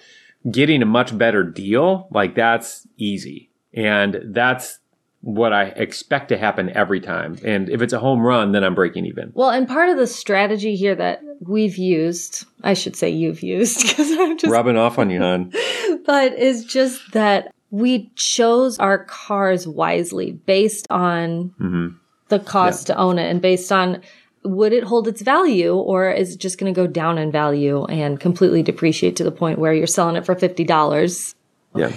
getting 0.49 0.81
a 0.81 0.85
much 0.85 1.17
better 1.17 1.43
deal, 1.43 2.07
like 2.11 2.35
that's 2.35 2.87
easy. 2.97 3.49
And 3.73 4.19
that's 4.27 4.79
what 5.21 5.51
I 5.51 5.65
expect 5.65 6.29
to 6.29 6.37
happen 6.37 6.69
every 6.69 7.01
time. 7.01 7.37
And 7.43 7.69
if 7.69 7.81
it's 7.81 7.91
a 7.93 7.99
home 7.99 8.21
run, 8.21 8.53
then 8.53 8.63
I'm 8.63 8.73
breaking 8.73 9.05
even. 9.05 9.31
Well, 9.35 9.49
and 9.49 9.67
part 9.67 9.89
of 9.89 9.97
the 9.97 10.07
strategy 10.07 10.75
here 10.77 10.95
that 10.95 11.21
we've 11.41 11.77
used, 11.77 12.45
I 12.63 12.73
should 12.73 12.95
say 12.95 13.09
you've 13.09 13.43
used, 13.43 13.81
because 13.87 14.11
I'm 14.17 14.37
just 14.37 14.51
rubbing 14.51 14.77
off 14.77 14.97
on 14.97 15.09
you, 15.09 15.19
hon. 15.19 15.51
but 16.05 16.33
is 16.39 16.63
just 16.63 17.11
that 17.11 17.53
we 17.69 18.09
chose 18.15 18.79
our 18.79 19.03
cars 19.03 19.67
wisely 19.67 20.31
based 20.31 20.87
on 20.89 21.53
Mhm. 21.59 21.95
the 22.29 22.39
cost 22.39 22.87
to 22.87 22.95
own 22.97 23.19
it 23.19 23.29
and 23.29 23.41
based 23.41 23.71
on 23.71 24.01
would 24.43 24.71
it 24.73 24.83
hold 24.83 25.07
its 25.07 25.21
value 25.21 25.75
or 25.75 26.09
is 26.09 26.35
it 26.35 26.39
just 26.39 26.57
going 26.57 26.73
to 26.73 26.75
go 26.81 26.87
down 26.87 27.17
in 27.17 27.31
value 27.31 27.85
and 27.85 28.19
completely 28.19 28.63
depreciate 28.63 29.15
to 29.17 29.23
the 29.23 29.31
point 29.31 29.59
where 29.59 29.73
you're 29.73 29.87
selling 29.87 30.15
it 30.15 30.25
for 30.25 30.35
$50 30.35 31.35
Yeah. 31.75 31.91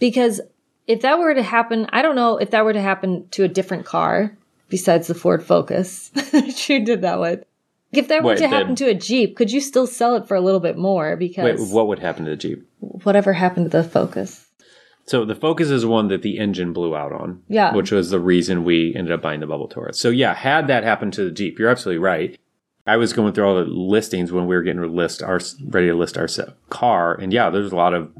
because 0.00 0.40
if 0.86 1.00
that 1.02 1.18
were 1.18 1.34
to 1.34 1.42
happen 1.42 1.86
i 1.92 2.02
don't 2.02 2.16
know 2.16 2.36
if 2.36 2.50
that 2.50 2.64
were 2.64 2.72
to 2.72 2.80
happen 2.80 3.26
to 3.30 3.44
a 3.44 3.48
different 3.48 3.86
car 3.86 4.36
besides 4.68 5.06
the 5.06 5.14
ford 5.14 5.42
focus 5.44 6.10
you 6.68 6.84
did 6.84 7.02
that 7.02 7.20
with 7.20 7.44
if 7.92 8.08
that 8.08 8.22
were 8.22 8.30
Wait, 8.30 8.36
to 8.36 8.42
the- 8.42 8.48
happen 8.48 8.74
to 8.74 8.86
a 8.88 8.94
jeep 8.94 9.36
could 9.36 9.50
you 9.52 9.60
still 9.60 9.86
sell 9.86 10.16
it 10.16 10.26
for 10.26 10.34
a 10.36 10.40
little 10.40 10.60
bit 10.60 10.76
more 10.76 11.10
Wait, 11.10 11.18
because 11.20 11.70
what 11.72 11.86
would 11.86 12.00
happen 12.00 12.24
to 12.24 12.32
the 12.32 12.36
Jeep? 12.36 12.68
whatever 12.80 13.32
happened 13.32 13.70
to 13.70 13.76
the 13.76 13.84
focus 13.88 14.43
So 15.06 15.24
the 15.24 15.34
Focus 15.34 15.70
is 15.70 15.84
one 15.84 16.08
that 16.08 16.22
the 16.22 16.38
engine 16.38 16.72
blew 16.72 16.96
out 16.96 17.12
on. 17.12 17.42
Yeah. 17.48 17.74
Which 17.74 17.90
was 17.90 18.10
the 18.10 18.20
reason 18.20 18.64
we 18.64 18.94
ended 18.94 19.12
up 19.12 19.22
buying 19.22 19.40
the 19.40 19.46
Bubble 19.46 19.68
Taurus. 19.68 19.98
So 19.98 20.08
yeah, 20.08 20.34
had 20.34 20.66
that 20.68 20.84
happened 20.84 21.12
to 21.14 21.24
the 21.24 21.30
Jeep, 21.30 21.58
you're 21.58 21.68
absolutely 21.68 21.98
right. 21.98 22.38
I 22.86 22.96
was 22.96 23.12
going 23.12 23.32
through 23.32 23.46
all 23.46 23.54
the 23.54 23.64
listings 23.64 24.30
when 24.30 24.46
we 24.46 24.54
were 24.54 24.62
getting 24.62 24.82
to 24.82 24.88
list 24.88 25.22
our 25.22 25.40
ready 25.66 25.86
to 25.86 25.94
list 25.94 26.18
our 26.18 26.28
car, 26.68 27.14
and 27.14 27.32
yeah, 27.32 27.48
there's 27.48 27.72
a 27.72 27.76
lot 27.76 27.94
of 27.94 28.12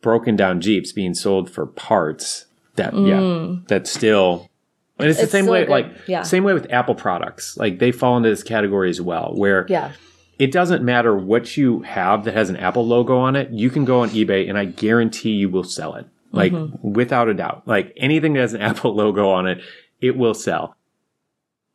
broken 0.00 0.34
down 0.34 0.60
Jeeps 0.60 0.90
being 0.92 1.14
sold 1.14 1.48
for 1.48 1.66
parts. 1.66 2.46
That 2.74 2.96
yeah, 2.96 3.56
that's 3.68 3.92
still. 3.92 4.50
And 4.98 5.08
it's, 5.08 5.18
Mm. 5.18 5.22
It's 5.22 5.32
the 5.32 5.38
same 5.38 5.46
way, 5.46 5.62
good, 5.62 5.70
like 5.70 5.86
yeah. 6.06 6.22
same 6.22 6.44
way 6.44 6.54
with 6.54 6.72
Apple 6.72 6.94
products. 6.94 7.56
Like 7.56 7.78
they 7.78 7.92
fall 7.92 8.16
into 8.16 8.28
this 8.28 8.42
category 8.42 8.90
as 8.90 9.00
well, 9.00 9.32
where 9.34 9.66
yeah 9.68 9.92
it 10.38 10.50
doesn't 10.52 10.82
matter 10.82 11.16
what 11.16 11.56
you 11.56 11.82
have 11.82 12.24
that 12.24 12.34
has 12.34 12.50
an 12.50 12.56
Apple 12.56 12.86
logo 12.86 13.18
on 13.18 13.36
it. 13.36 13.50
You 13.50 13.70
can 13.70 13.84
go 13.84 14.00
on 14.00 14.10
eBay 14.10 14.48
and 14.48 14.58
I 14.58 14.64
guarantee 14.64 15.30
you 15.30 15.48
will 15.48 15.64
sell 15.64 15.94
it. 15.94 16.06
Like 16.32 16.52
mm-hmm. 16.52 16.92
without 16.92 17.28
a 17.28 17.34
doubt. 17.34 17.62
Like 17.66 17.92
anything 17.96 18.32
that 18.34 18.40
has 18.40 18.54
an 18.54 18.60
Apple 18.62 18.94
logo 18.94 19.28
on 19.28 19.46
it, 19.46 19.62
it 20.00 20.16
will 20.16 20.34
sell. 20.34 20.76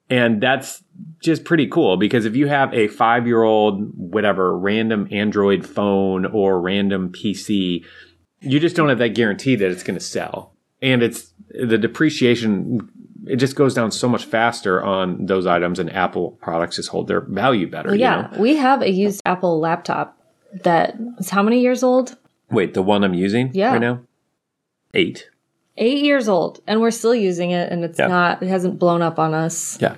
And 0.10 0.42
that's 0.42 0.84
just 1.22 1.46
pretty 1.46 1.68
cool 1.68 1.96
because 1.96 2.26
if 2.26 2.36
you 2.36 2.48
have 2.48 2.74
a 2.74 2.88
five 2.88 3.28
year 3.28 3.44
old, 3.44 3.92
whatever, 3.96 4.58
random 4.58 5.08
Android 5.12 5.66
phone 5.66 6.26
or 6.26 6.60
random 6.60 7.12
PC, 7.12 7.86
you 8.42 8.60
just 8.60 8.76
don't 8.76 8.90
have 8.90 8.98
that 8.98 9.10
guarantee 9.10 9.56
that 9.56 9.70
it's 9.70 9.84
going 9.84 9.98
to 10.00 10.04
sell. 10.04 10.54
And 10.82 11.04
it's 11.04 11.34
the 11.50 11.78
depreciation, 11.78 12.90
it 13.28 13.38
just 13.38 13.56
goes 13.56 13.74
down 13.74 13.92
so 13.92 14.08
much 14.10 14.26
faster 14.26 14.82
on 14.84 15.26
those 15.26 15.46
items, 15.46 15.80
and 15.80 15.92
Apple 15.94 16.32
products 16.42 16.76
just 16.78 16.90
hold 16.90 17.08
their 17.08 17.22
value 17.22 17.68
better. 17.70 17.90
Well, 17.90 17.96
you 17.96 18.02
yeah, 18.02 18.30
know? 18.34 18.40
we 18.40 18.56
have 18.58 18.82
a 18.82 18.92
used 18.92 19.22
Apple 19.26 19.60
laptop 19.60 20.18
that 20.64 20.96
is 21.20 21.30
how 21.30 21.44
many 21.44 21.62
years 21.62 21.84
old? 21.84 22.18
Wait, 22.52 22.74
the 22.74 22.82
one 22.82 23.04
I'm 23.04 23.14
using 23.14 23.52
Yeah. 23.54 23.72
right 23.74 23.82
now? 23.82 24.02
Eight. 24.94 25.30
Eight 25.78 26.04
years 26.04 26.28
old, 26.28 26.60
and 26.68 26.82
we're 26.82 26.92
still 26.92 27.16
using 27.16 27.52
it, 27.52 27.72
and 27.72 27.84
it's 27.84 28.00
Yeah. 28.00 28.08
not. 28.08 28.42
It 28.44 28.50
hasn't 28.50 28.80
blown 28.80 29.02
up 29.02 29.20
on 29.20 29.34
us. 29.34 29.78
Yeah. 29.82 29.96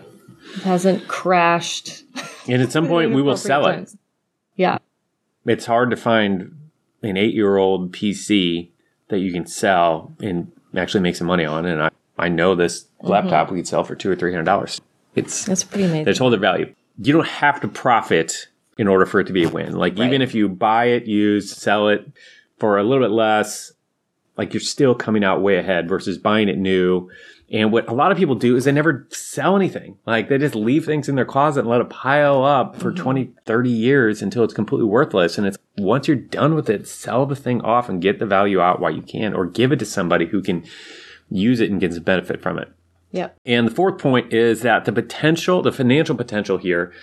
It 0.56 0.64
hasn't 0.64 1.08
crashed. 1.08 2.04
And 2.48 2.62
at 2.62 2.72
some 2.72 2.88
point, 2.94 3.14
we 3.14 3.22
will 3.22 3.38
sell 3.38 3.68
it. 3.68 3.94
Yeah, 4.56 4.78
It's 5.46 5.66
hard 5.66 5.90
to 5.92 5.96
find 5.96 6.56
an 7.02 7.18
eight 7.18 7.34
year 7.34 7.58
old 7.58 7.94
PC 7.94 8.70
that 9.08 9.20
you 9.20 9.32
can 9.32 9.46
sell 9.48 10.12
and 10.22 10.52
actually 10.76 11.02
make 11.02 11.16
some 11.16 11.28
money 11.28 11.46
on. 11.46 11.66
And 11.66 11.82
I, 11.84 11.90
I 12.22 12.30
know 12.30 12.56
this 12.56 12.84
mm-hmm. 12.84 13.08
laptop 13.08 13.52
we 13.52 13.58
could 13.58 13.68
sell 13.68 13.84
for 13.84 13.96
two 13.96 14.10
or 14.10 14.16
three 14.16 14.32
hundred 14.32 14.46
dollars. 14.46 14.80
It's 15.16 15.46
that's 15.46 15.64
pretty 15.64 15.86
amazing. 15.86 16.16
hold 16.18 16.34
their 16.34 16.40
value. 16.40 16.74
You 17.02 17.14
don't 17.14 17.28
have 17.28 17.60
to 17.62 17.68
profit 17.68 18.48
in 18.78 18.88
order 18.88 19.06
for 19.06 19.20
it 19.20 19.26
to 19.26 19.34
be 19.34 19.44
a 19.44 19.50
win. 19.50 19.76
Like 19.76 20.00
even 20.00 20.22
if 20.22 20.34
you 20.34 20.48
buy 20.48 20.86
it 20.86 21.06
used, 21.06 21.58
sell 21.58 21.90
it 21.90 22.12
for 22.58 22.78
a 22.78 22.84
little 22.84 23.04
bit 23.04 23.14
less, 23.14 23.74
like 24.38 24.54
you're 24.54 24.62
still 24.62 24.96
coming 24.96 25.24
out 25.24 25.42
way 25.42 25.58
ahead 25.58 25.90
versus 25.90 26.18
buying 26.18 26.48
it 26.48 26.58
new. 26.58 27.10
And 27.52 27.72
what 27.72 27.90
a 27.90 27.94
lot 27.94 28.14
of 28.14 28.18
people 28.18 28.36
do 28.36 28.56
is 28.56 28.64
they 28.64 28.72
never 28.72 29.08
sell 29.10 29.58
anything. 29.58 29.98
Like 30.06 30.30
they 30.30 30.38
just 30.38 30.56
leave 30.56 30.86
things 30.86 31.10
in 31.10 31.16
their 31.16 31.26
closet 31.26 31.62
and 31.62 31.70
let 31.70 31.82
it 31.82 31.90
pile 31.90 32.46
up 32.46 32.78
for 32.78 32.92
mm-hmm. 32.92 33.04
20, 33.04 33.34
30 33.46 33.70
years 33.70 34.22
until 34.22 34.44
it's 34.44 34.54
completely 34.54 34.88
worthless. 34.88 35.38
And 35.38 35.46
it's 35.46 35.58
once 35.78 36.08
you're 36.08 36.16
done 36.16 36.56
with 36.56 36.70
it, 36.70 36.88
sell 36.88 37.26
the 37.26 37.36
thing 37.36 37.62
off 37.62 37.90
and 37.90 38.02
get 38.02 38.20
the 38.20 38.26
value 38.26 38.62
out 38.62 38.80
while 38.80 38.92
you 38.92 39.02
can, 39.02 39.34
or 39.34 39.46
give 39.46 39.72
it 39.72 39.80
to 39.80 39.86
somebody 39.86 40.28
who 40.28 40.42
can 40.42 40.64
use 41.32 41.60
it 41.60 41.72
and 41.72 41.80
get 41.80 41.94
some 41.94 42.04
benefit 42.04 42.42
from 42.42 42.60
it. 42.60 42.72
Yep. 43.12 43.38
And 43.46 43.68
the 43.68 43.74
fourth 43.74 43.98
point 43.98 44.34
is 44.34 44.62
that 44.62 44.86
the 44.86 44.92
potential, 44.92 45.62
the 45.62 45.72
financial 45.72 46.16
potential 46.16 46.58
here 46.58 46.94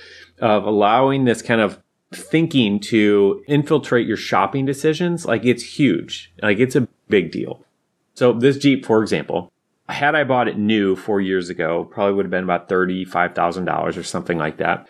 of 0.40 0.64
allowing 0.64 1.24
this 1.24 1.42
kind 1.42 1.60
of 1.60 1.82
thinking 2.12 2.80
to 2.80 3.44
infiltrate 3.46 4.06
your 4.06 4.16
shopping 4.16 4.64
decisions, 4.64 5.26
like 5.26 5.44
it's 5.44 5.78
huge. 5.78 6.32
Like 6.42 6.58
it's 6.58 6.76
a 6.76 6.88
big 7.08 7.30
deal. 7.30 7.64
So 8.14 8.32
this 8.32 8.56
Jeep, 8.56 8.86
for 8.86 9.02
example, 9.02 9.52
had 9.88 10.14
I 10.14 10.24
bought 10.24 10.48
it 10.48 10.58
new 10.58 10.96
four 10.96 11.20
years 11.20 11.50
ago, 11.50 11.84
probably 11.84 12.14
would 12.14 12.24
have 12.24 12.30
been 12.30 12.44
about 12.44 12.68
$35,000 12.68 13.96
or 13.96 14.02
something 14.02 14.38
like 14.38 14.58
that. 14.58 14.86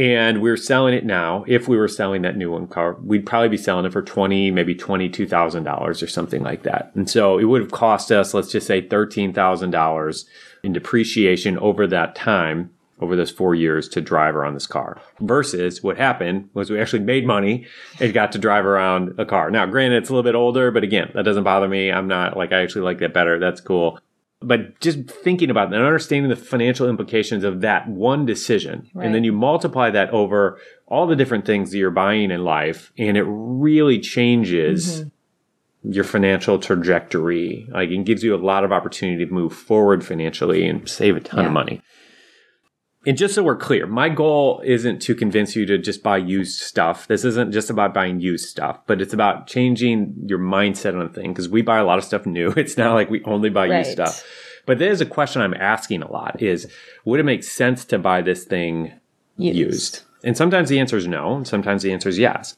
And 0.00 0.40
we're 0.40 0.56
selling 0.56 0.94
it 0.94 1.04
now. 1.04 1.44
If 1.46 1.68
we 1.68 1.76
were 1.76 1.86
selling 1.86 2.22
that 2.22 2.34
new 2.34 2.50
one 2.50 2.68
car, 2.68 2.94
we'd 3.02 3.26
probably 3.26 3.50
be 3.50 3.58
selling 3.58 3.84
it 3.84 3.92
for 3.92 4.00
twenty, 4.00 4.50
maybe 4.50 4.74
twenty-two 4.74 5.26
thousand 5.26 5.64
dollars 5.64 6.02
or 6.02 6.06
something 6.06 6.42
like 6.42 6.62
that. 6.62 6.90
And 6.94 7.10
so 7.10 7.36
it 7.36 7.44
would 7.44 7.60
have 7.60 7.70
cost 7.70 8.10
us, 8.10 8.32
let's 8.32 8.50
just 8.50 8.66
say, 8.66 8.80
thirteen 8.80 9.34
thousand 9.34 9.72
dollars 9.72 10.24
in 10.62 10.72
depreciation 10.72 11.58
over 11.58 11.86
that 11.88 12.14
time, 12.14 12.70
over 13.00 13.14
those 13.14 13.30
four 13.30 13.54
years 13.54 13.90
to 13.90 14.00
drive 14.00 14.34
around 14.34 14.54
this 14.54 14.66
car. 14.66 14.98
Versus 15.20 15.82
what 15.82 15.98
happened 15.98 16.48
was 16.54 16.70
we 16.70 16.80
actually 16.80 17.00
made 17.00 17.26
money 17.26 17.66
and 18.00 18.14
got 18.14 18.32
to 18.32 18.38
drive 18.38 18.64
around 18.64 19.20
a 19.20 19.26
car. 19.26 19.50
Now, 19.50 19.66
granted, 19.66 19.98
it's 19.98 20.08
a 20.08 20.14
little 20.14 20.22
bit 20.22 20.34
older, 20.34 20.70
but 20.70 20.82
again, 20.82 21.10
that 21.12 21.26
doesn't 21.26 21.44
bother 21.44 21.68
me. 21.68 21.92
I'm 21.92 22.08
not 22.08 22.38
like 22.38 22.52
I 22.52 22.62
actually 22.62 22.86
like 22.86 23.00
that 23.00 23.12
better. 23.12 23.38
That's 23.38 23.60
cool 23.60 24.00
but 24.42 24.80
just 24.80 24.98
thinking 25.10 25.50
about 25.50 25.70
that 25.70 25.76
and 25.76 25.84
understanding 25.84 26.30
the 26.30 26.36
financial 26.36 26.88
implications 26.88 27.44
of 27.44 27.60
that 27.60 27.86
one 27.88 28.24
decision 28.26 28.88
Right. 28.94 29.04
and 29.06 29.14
then 29.14 29.24
you 29.24 29.32
multiply 29.32 29.90
that 29.90 30.10
over 30.10 30.58
all 30.86 31.06
the 31.06 31.16
different 31.16 31.44
things 31.44 31.70
that 31.70 31.78
you're 31.78 31.90
buying 31.90 32.30
in 32.30 32.42
life 32.42 32.92
and 32.98 33.16
it 33.16 33.24
really 33.24 33.98
changes 34.00 35.00
mm-hmm. 35.02 35.92
your 35.92 36.04
financial 36.04 36.58
trajectory 36.58 37.66
like 37.70 37.90
it 37.90 38.04
gives 38.04 38.22
you 38.24 38.34
a 38.34 38.38
lot 38.38 38.64
of 38.64 38.72
opportunity 38.72 39.24
to 39.24 39.32
move 39.32 39.52
forward 39.52 40.04
financially 40.04 40.66
and 40.66 40.88
save 40.88 41.16
a 41.16 41.20
ton 41.20 41.40
Yeah. 41.40 41.46
of 41.46 41.52
money 41.52 41.82
and 43.06 43.16
just 43.16 43.34
so 43.34 43.42
we're 43.42 43.56
clear, 43.56 43.86
my 43.86 44.10
goal 44.10 44.60
isn't 44.64 45.00
to 45.02 45.14
convince 45.14 45.56
you 45.56 45.64
to 45.66 45.78
just 45.78 46.02
buy 46.02 46.18
used 46.18 46.60
stuff. 46.60 47.06
This 47.06 47.24
isn't 47.24 47.52
just 47.52 47.70
about 47.70 47.94
buying 47.94 48.20
used 48.20 48.48
stuff, 48.48 48.78
but 48.86 49.00
it's 49.00 49.14
about 49.14 49.46
changing 49.46 50.14
your 50.26 50.38
mindset 50.38 50.94
on 50.94 51.02
a 51.02 51.08
thing 51.08 51.32
because 51.32 51.48
we 51.48 51.62
buy 51.62 51.78
a 51.78 51.84
lot 51.84 51.98
of 51.98 52.04
stuff 52.04 52.26
new. 52.26 52.50
It's 52.56 52.76
not 52.76 52.92
like 52.92 53.08
we 53.08 53.22
only 53.24 53.48
buy 53.48 53.66
used 53.78 53.92
stuff. 53.92 54.22
But 54.66 54.78
there's 54.78 55.00
a 55.00 55.06
question 55.06 55.40
I'm 55.40 55.54
asking 55.54 56.02
a 56.02 56.12
lot 56.12 56.42
is 56.42 56.70
would 57.06 57.20
it 57.20 57.24
make 57.24 57.42
sense 57.42 57.86
to 57.86 57.98
buy 57.98 58.20
this 58.20 58.44
thing 58.44 58.92
used? 59.54 60.02
And 60.22 60.36
sometimes 60.36 60.68
the 60.68 60.78
answer 60.78 60.98
is 60.98 61.06
no, 61.06 61.36
and 61.36 61.48
sometimes 61.48 61.82
the 61.82 61.92
answer 61.92 62.10
is 62.10 62.18
yes. 62.18 62.56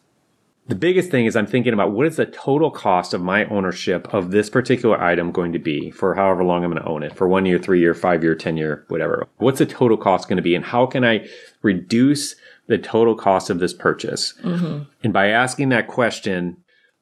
The 0.68 0.75
biggest 0.77 1.11
thing 1.11 1.27
is 1.27 1.35
I'm 1.35 1.46
thinking 1.46 1.72
about 1.72 1.90
what 1.90 2.07
is 2.07 2.16
the 2.16 2.27
total 2.27 2.70
cost 2.70 3.12
of 3.12 3.20
my 3.20 3.44
ownership 3.46 4.12
of 4.14 4.31
this 4.31 4.48
particular 4.48 5.03
item 5.03 5.33
going 5.33 5.53
to 5.53 5.59
be 5.59 5.90
for 5.90 6.14
however 6.14 6.44
long 6.44 6.62
I'm 6.64 6.70
going 6.70 6.83
to 6.83 6.88
own 6.88 7.03
it 7.03 7.16
for 7.16 7.27
one 7.27 7.46
year, 7.46 7.59
three 7.59 7.81
year, 7.81 7.94
five 7.94 8.22
year, 8.22 8.37
10 8.37 8.57
year, 8.57 8.85
whatever. 8.88 9.27
What's 9.38 9.59
the 9.59 9.66
total 9.66 9.96
cost 9.96 10.29
going 10.29 10.37
to 10.37 10.42
be? 10.42 10.55
And 10.55 10.64
how 10.64 10.87
can 10.87 11.05
I 11.05 11.27
reduce 11.62 12.37
the 12.68 12.79
total 12.79 13.16
cost 13.16 13.51
of 13.51 13.59
this 13.59 13.75
purchase? 13.75 14.35
Mm-hmm. 14.42 14.85
And 15.03 15.12
by 15.12 15.29
asking 15.29 15.70
that 15.70 15.88
question, 15.88 16.59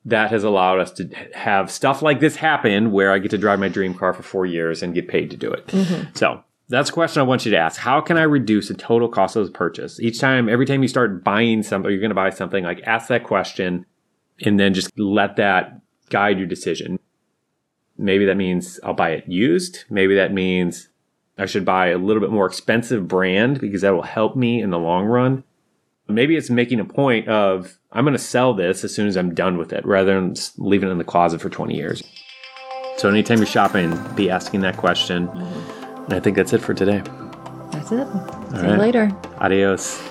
that 0.07 0.31
has 0.31 0.42
allowed 0.42 0.81
us 0.81 0.92
to 0.92 1.11
have 1.35 1.70
stuff 1.70 2.01
like 2.01 2.20
this 2.20 2.37
happen 2.37 2.90
where 2.90 3.12
I 3.12 3.18
get 3.18 3.31
to 3.33 3.38
drive 3.38 3.61
my 3.61 3.68
dream 3.68 3.92
car 3.92 4.14
for 4.14 4.23
four 4.23 4.46
years 4.46 4.83
and 4.83 4.94
get 4.94 5.09
paid 5.09 5.31
to 5.31 5.37
do 5.37 5.53
it. 5.53 5.66
Mm-hmm. 5.66 6.14
So 6.14 6.42
that's 6.70 6.90
a 6.90 6.92
question 6.92 7.20
I 7.20 7.24
want 7.24 7.44
you 7.44 7.50
to 7.50 7.59
ask. 7.59 7.80
How 7.80 8.00
can 8.00 8.16
I 8.16 8.22
reduce 8.22 8.68
the 8.68 8.74
total 8.74 9.09
cost 9.09 9.35
of 9.37 9.44
the 9.44 9.52
purchase? 9.52 9.98
Each 10.00 10.20
time, 10.20 10.48
every 10.48 10.66
time 10.66 10.83
you 10.83 10.88
start 10.88 11.24
buying 11.24 11.62
something, 11.62 11.90
you're 11.90 12.00
going 12.00 12.11
to 12.11 12.14
buy 12.14 12.30
something, 12.30 12.64
like 12.64 12.80
ask 12.85 13.09
that 13.09 13.24
question 13.24 13.85
and 14.42 14.59
then 14.59 14.72
just 14.72 14.96
let 14.98 15.37
that 15.37 15.80
guide 16.11 16.38
your 16.38 16.46
decision. 16.46 16.98
Maybe 17.98 18.24
that 18.24 18.37
means 18.37 18.78
I'll 18.85 18.94
buy 18.94 19.11
it 19.11 19.28
used. 19.28 19.85
Maybe 19.90 20.14
that 20.14 20.33
means 20.33 20.88
I 21.37 21.46
should 21.46 21.64
buy 21.64 21.88
a 21.88 21.98
little 21.98 22.20
bit 22.20 22.30
more 22.30 22.46
expensive 22.46 23.09
brand 23.09 23.61
because 23.61 23.83
that 23.83 23.92
will 23.92 24.02
help 24.02 24.37
me 24.37 24.62
in 24.62 24.70
the 24.70 24.78
long 24.78 25.06
run. 25.06 25.42
Maybe 26.09 26.37
it's 26.37 26.50
making 26.50 26.80
a 26.80 26.85
point 26.85 27.28
of 27.28 27.78
I'm 27.92 28.04
going 28.04 28.16
to 28.16 28.18
sell 28.18 28.54
this 28.54 28.85
as 28.85 28.94
soon 28.94 29.09
as 29.09 29.16
I'm 29.16 29.35
done 29.35 29.59
with 29.59 29.72
it 29.72 29.85
rather 29.85 30.14
than 30.14 30.35
leaving 30.56 30.88
it 30.88 30.92
in 30.92 30.98
the 30.98 31.04
closet 31.04 31.40
for 31.40 31.50
20 31.50 31.74
years. 31.74 32.02
So 32.96 33.09
anytime 33.09 33.38
you're 33.38 33.46
shopping, 33.46 33.98
be 34.14 34.30
asking 34.30 34.61
that 34.61 34.76
question. 34.76 35.28
And 35.28 35.80
I 36.11 36.20
think 36.20 36.37
that's 36.37 36.53
it 36.53 36.61
for 36.61 36.75
today. 36.75 37.03
That's 37.73 37.92
it. 37.92 38.07
See 38.53 38.66
you 38.66 38.77
later. 38.77 39.11
Adios. 39.38 40.03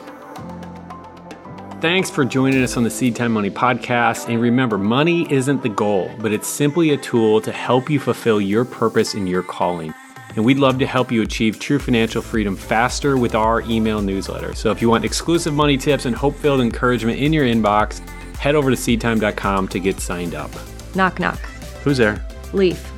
Thanks 1.82 2.10
for 2.10 2.26
joining 2.26 2.62
us 2.62 2.76
on 2.76 2.84
the 2.84 2.90
Seed 2.90 3.16
Time 3.16 3.32
Money 3.32 3.50
podcast. 3.50 4.28
And 4.28 4.42
remember, 4.42 4.78
money 4.78 5.32
isn't 5.32 5.64
the 5.64 5.70
goal, 5.70 6.12
but 6.20 6.34
it's 6.34 6.48
simply 6.48 6.90
a 6.90 6.98
tool 6.98 7.40
to 7.42 7.54
help 7.54 7.90
you 7.90 8.00
fulfill 8.00 8.42
your 8.42 8.66
purpose 8.66 9.14
and 9.14 9.30
your 9.30 9.44
calling. 9.44 9.94
And 10.36 10.44
we'd 10.44 10.60
love 10.60 10.78
to 10.80 10.86
help 10.86 11.12
you 11.12 11.22
achieve 11.22 11.58
true 11.58 11.80
financial 11.80 12.22
freedom 12.22 12.56
faster 12.56 13.18
with 13.18 13.34
our 13.34 13.62
email 13.62 14.02
newsletter. 14.02 14.54
So 14.56 14.72
if 14.72 14.82
you 14.82 14.90
want 14.90 15.06
exclusive 15.06 15.54
money 15.54 15.78
tips 15.78 16.06
and 16.06 16.16
hope 16.16 16.36
filled 16.36 16.62
encouragement 16.62 17.18
in 17.18 17.32
your 17.32 17.46
inbox, 17.46 18.00
head 18.38 18.56
over 18.56 18.70
to 18.70 18.76
seedtime.com 18.76 19.68
to 19.70 19.80
get 19.80 20.00
signed 20.00 20.36
up. 20.36 20.52
Knock, 20.96 21.20
knock. 21.20 21.40
Who's 21.84 21.98
there? 21.98 22.26
Leaf. 22.52 22.92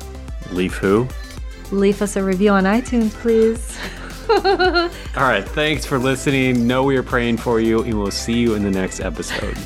Leaf 0.52 0.74
who? 0.74 1.06
Leave 1.72 2.02
us 2.02 2.16
a 2.16 2.22
review 2.22 2.50
on 2.50 2.64
iTunes, 2.64 3.10
please. 3.12 3.78
All 5.16 5.22
right. 5.22 5.46
Thanks 5.48 5.86
for 5.86 5.98
listening. 5.98 6.66
Know 6.66 6.84
we 6.84 6.96
are 6.96 7.02
praying 7.02 7.38
for 7.38 7.60
you, 7.60 7.82
and 7.82 7.98
we'll 7.98 8.10
see 8.10 8.38
you 8.38 8.54
in 8.54 8.62
the 8.62 8.70
next 8.70 9.00
episode. 9.00 9.56